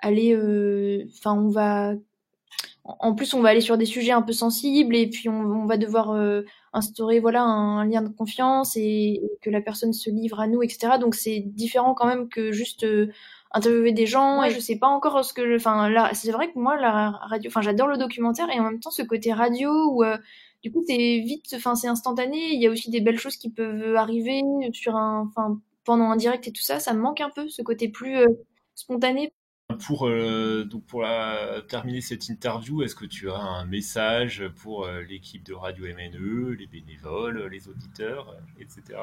aller 0.00 0.34
enfin 1.18 1.34
on 1.34 1.50
va 1.50 1.94
en 2.84 3.14
plus 3.14 3.34
on 3.34 3.40
va 3.40 3.48
aller 3.48 3.60
sur 3.60 3.78
des 3.78 3.86
sujets 3.86 4.12
un 4.12 4.22
peu 4.22 4.32
sensibles 4.32 4.94
et 4.94 5.08
puis 5.08 5.28
on, 5.28 5.40
on 5.40 5.66
va 5.66 5.78
devoir 5.78 6.14
instaurer 6.72 7.18
voilà 7.18 7.42
un, 7.42 7.86
lien 7.86 8.02
de 8.02 8.08
confiance 8.08 8.76
et, 8.76 9.20
et, 9.22 9.38
que 9.40 9.48
la 9.48 9.62
personne 9.62 9.92
se 9.92 10.10
livre 10.10 10.38
à 10.38 10.46
nous 10.46 10.62
etc 10.62 10.98
donc 11.00 11.14
c'est 11.14 11.40
différent 11.40 11.94
quand 11.94 12.06
même 12.06 12.28
que 12.28 12.52
juste 12.52 12.84
interviewer 13.54 13.92
des 13.92 14.06
gens. 14.06 14.42
Et 14.42 14.50
je 14.50 14.60
sais 14.60 14.76
pas 14.76 14.88
encore 14.88 15.24
ce 15.24 15.32
que 15.32 15.56
enfin 15.56 15.88
là 15.88 16.10
c'est 16.12 16.32
vrai 16.32 16.52
que 16.52 16.58
moi 16.58 16.76
la 16.76 17.10
radio 17.10 17.48
enfin 17.48 17.62
j'adore 17.62 17.88
le 17.88 17.96
documentaire 17.96 18.50
et 18.50 18.60
en 18.60 18.64
même 18.64 18.80
temps 18.80 18.90
ce 18.90 19.02
côté 19.02 19.32
radio 19.32 19.70
où 19.92 20.04
euh, 20.04 20.18
du 20.62 20.70
coup 20.72 20.82
c'est 20.86 21.20
vite 21.20 21.46
enfin 21.54 21.74
c'est 21.76 21.88
instantané. 21.88 22.52
Il 22.52 22.60
y 22.60 22.66
a 22.66 22.70
aussi 22.70 22.90
des 22.90 23.00
belles 23.00 23.18
choses 23.18 23.36
qui 23.36 23.50
peuvent 23.50 23.96
arriver 23.96 24.42
sur 24.72 24.96
un 24.96 25.26
enfin 25.28 25.60
pendant 25.84 26.10
un 26.10 26.16
direct 26.16 26.46
et 26.48 26.52
tout 26.52 26.62
ça. 26.62 26.80
Ça 26.80 26.92
me 26.92 27.00
manque 27.00 27.20
un 27.20 27.30
peu 27.30 27.48
ce 27.48 27.62
côté 27.62 27.88
plus 27.88 28.16
euh, 28.18 28.26
spontané 28.74 29.32
pour 29.74 30.06
euh, 30.06 30.64
donc 30.64 30.84
pour 30.84 31.04
terminer 31.68 32.00
cette 32.00 32.28
interview, 32.28 32.82
est-ce 32.82 32.94
que 32.94 33.06
tu 33.06 33.30
as 33.30 33.36
un 33.36 33.64
message 33.64 34.44
pour 34.62 34.84
euh, 34.84 35.02
l'équipe 35.02 35.42
de 35.44 35.54
Radio 35.54 35.86
MNE, 35.86 36.52
les 36.52 36.66
bénévoles, 36.66 37.48
les 37.50 37.68
auditeurs, 37.68 38.36
etc. 38.60 38.98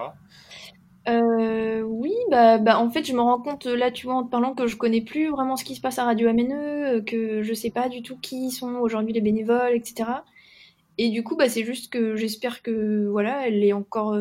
Euh, 1.08 1.82
oui, 1.82 2.14
bah, 2.30 2.60
bah, 2.60 2.78
en 2.78 2.92
fait, 2.92 3.04
je 3.04 3.14
me 3.14 3.22
rends 3.22 3.42
compte 3.42 3.66
là, 3.66 3.90
tu 3.90 4.06
vois, 4.06 4.16
en 4.16 4.24
te 4.24 4.30
parlant 4.30 4.54
que 4.54 4.68
je 4.68 4.76
connais 4.76 5.02
plus 5.02 5.30
vraiment 5.30 5.56
ce 5.56 5.64
qui 5.64 5.76
se 5.76 5.82
passe 5.82 5.98
à 5.98 6.06
Radio 6.06 6.32
MNE, 6.32 7.04
que 7.06 7.42
je 7.42 7.54
sais 7.54 7.72
pas 7.72 7.90
du 7.90 8.04
tout 8.04 8.18
qui 8.18 8.52
sont 8.52 8.76
aujourd'hui 8.76 9.14
les 9.14 9.22
bénévoles, 9.22 9.74
etc. 9.74 10.10
Et 11.00 11.10
du 11.10 11.24
coup, 11.24 11.36
bah, 11.36 11.50
c'est 11.50 11.64
juste 11.64 11.92
que 11.92 12.16
j'espère 12.16 12.62
que 12.62 13.08
voilà, 13.08 13.48
elle 13.48 13.64
est 13.64 13.74
encore 13.74 14.16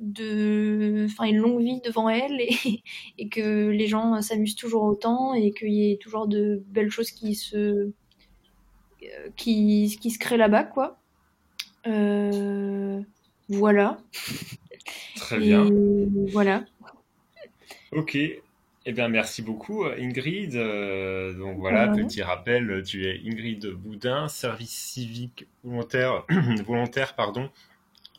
de, 0.00 1.06
enfin, 1.08 1.24
une 1.26 1.36
longue 1.36 1.62
vie 1.62 1.80
devant 1.84 2.08
elle 2.08 2.40
et, 2.40 2.82
et 3.18 3.28
que 3.28 3.68
les 3.68 3.86
gens 3.86 4.20
s'amusent 4.22 4.56
toujours 4.56 4.82
autant 4.82 5.34
et 5.34 5.52
qu'il 5.52 5.72
y 5.72 5.92
ait 5.92 5.96
toujours 5.96 6.26
de 6.26 6.62
belles 6.68 6.90
choses 6.90 7.10
qui 7.10 7.34
se, 7.34 7.92
euh, 9.02 9.30
qui, 9.36 9.98
qui 10.00 10.10
se 10.10 10.18
créent 10.18 10.36
là-bas, 10.36 10.64
quoi. 10.64 10.98
Euh, 11.86 13.00
voilà. 13.48 13.98
Très 15.16 15.38
bien. 15.38 15.68
voilà. 16.32 16.64
Ok. 17.92 18.16
Eh 18.86 18.92
bien, 18.92 19.08
merci 19.08 19.42
beaucoup, 19.42 19.84
Ingrid. 19.84 20.54
Euh, 20.56 21.34
donc 21.34 21.58
voilà, 21.58 21.88
petit 21.88 22.22
rappel, 22.22 22.82
tu 22.84 23.06
es 23.06 23.20
Ingrid 23.26 23.66
Boudin, 23.66 24.26
service 24.28 24.70
civique 24.70 25.46
volontaire, 25.64 26.24
volontaire 26.66 27.14
pardon, 27.14 27.50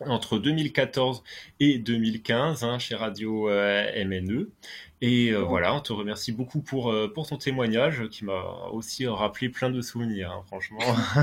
entre 0.05 0.37
2014 0.37 1.23
et 1.59 1.77
2015 1.77 2.63
hein, 2.63 2.79
chez 2.79 2.95
Radio 2.95 3.49
euh, 3.49 4.05
MNE. 4.05 4.49
Et 5.03 5.31
euh, 5.31 5.39
voilà, 5.39 5.73
on 5.73 5.79
te 5.79 5.91
remercie 5.93 6.31
beaucoup 6.31 6.61
pour, 6.61 6.91
euh, 6.91 7.11
pour 7.11 7.27
ton 7.27 7.37
témoignage 7.37 8.07
qui 8.09 8.23
m'a 8.23 8.67
aussi 8.71 9.07
rappelé 9.07 9.49
plein 9.49 9.71
de 9.71 9.81
souvenirs, 9.81 10.31
hein, 10.31 10.43
franchement. 10.45 10.79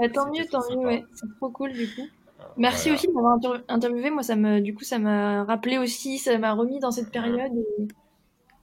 bah, 0.00 0.08
tant 0.12 0.30
mieux, 0.30 0.44
tant 0.50 0.60
mieux, 0.70 0.86
ouais. 0.86 1.04
c'est 1.14 1.28
trop 1.36 1.50
cool 1.50 1.72
du 1.72 1.88
coup. 1.94 2.08
Merci 2.56 2.90
aussi 2.90 3.06
de 3.06 3.12
m'avoir 3.12 3.38
interviewé. 3.68 4.10
Moi, 4.10 4.24
ça 4.24 4.34
me, 4.34 4.60
du 4.60 4.74
coup, 4.74 4.82
ça 4.82 4.98
m'a 4.98 5.44
rappelé 5.44 5.78
aussi, 5.78 6.18
ça 6.18 6.36
m'a 6.38 6.52
remis 6.52 6.80
dans 6.80 6.90
cette 6.90 7.10
période. 7.10 7.52
Et 7.56 7.86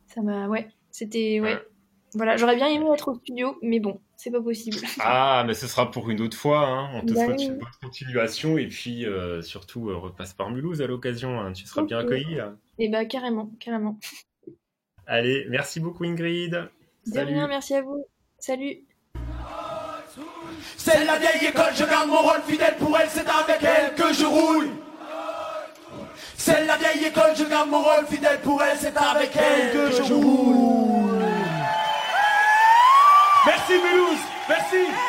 ça 0.08 0.22
m'a, 0.22 0.48
ouais, 0.48 0.68
c'était, 0.92 1.40
ouais. 1.40 1.58
Voilà, 2.16 2.38
j'aurais 2.38 2.56
bien 2.56 2.68
aimé 2.68 2.86
être 2.94 3.10
au 3.10 3.16
studio, 3.16 3.58
mais 3.62 3.80
bon, 3.80 4.02
c'est 4.18 4.32
pas 4.32 4.42
possible. 4.42 4.78
Ah, 5.00 5.44
mais 5.46 5.54
ce 5.54 5.68
sera 5.68 5.92
pour 5.92 6.10
une 6.10 6.22
autre 6.22 6.38
fois. 6.38 6.68
Hein. 6.68 6.90
On 6.96 7.06
te 7.06 7.14
bah 7.14 7.26
souhaite 7.26 7.42
une 7.42 7.58
bonne 7.58 7.68
continuation 7.82 8.58
et 8.58 8.68
puis 8.68 9.06
euh, 9.06 9.42
surtout 9.42 9.90
euh, 9.90 9.98
repasse 9.98 10.34
par 10.34 10.50
Mulhouse 10.50 10.82
à 10.82 10.88
l'occasion. 10.88 11.40
Hein. 11.40 11.54
Tu 11.54 11.66
seras 11.66 11.82
okay. 11.82 11.88
bien 11.88 12.00
accueilli. 12.00 12.40
Hein. 12.40 12.58
Et 12.80 12.86
eh 12.86 12.90
bah 12.90 13.06
carrément, 13.06 13.52
carrément. 13.60 14.00
Allez, 15.06 15.46
merci 15.50 15.80
beaucoup 15.80 16.04
Ingrid. 16.04 16.70
De 17.08 17.20
rien, 17.20 17.48
merci 17.48 17.76
à 17.76 17.82
vous. 17.82 18.06
Salut. 18.40 18.86
C'est 20.78 21.06
la 21.06 21.18
vieille 21.18 21.50
école, 21.50 21.74
je 21.76 21.84
garde 21.86 22.10
mon 22.10 22.22
rôle 22.22 22.42
fidèle 22.48 22.76
pour 22.78 22.98
elle, 22.98 23.10
c'est 23.10 23.28
avec 23.28 23.62
elle 23.62 23.96
que 23.96 24.14
je 24.14 24.26
roule. 24.26 24.70
C'est 26.36 26.66
la 26.66 26.78
vieille 26.78 27.06
école, 27.06 27.36
je 27.36 27.44
garde 27.44 27.70
mon 27.70 27.82
rôle 27.82 28.06
fidèle 28.08 28.40
pour 28.42 28.62
elle, 28.64 28.78
c'est 28.78 28.96
avec 28.98 29.32
elle 29.36 29.72
que 29.72 29.92
je 29.92 30.14
roule. 30.14 30.99
Merci 33.70 33.84
Mulhouse, 33.84 34.20
merci. 34.48 35.09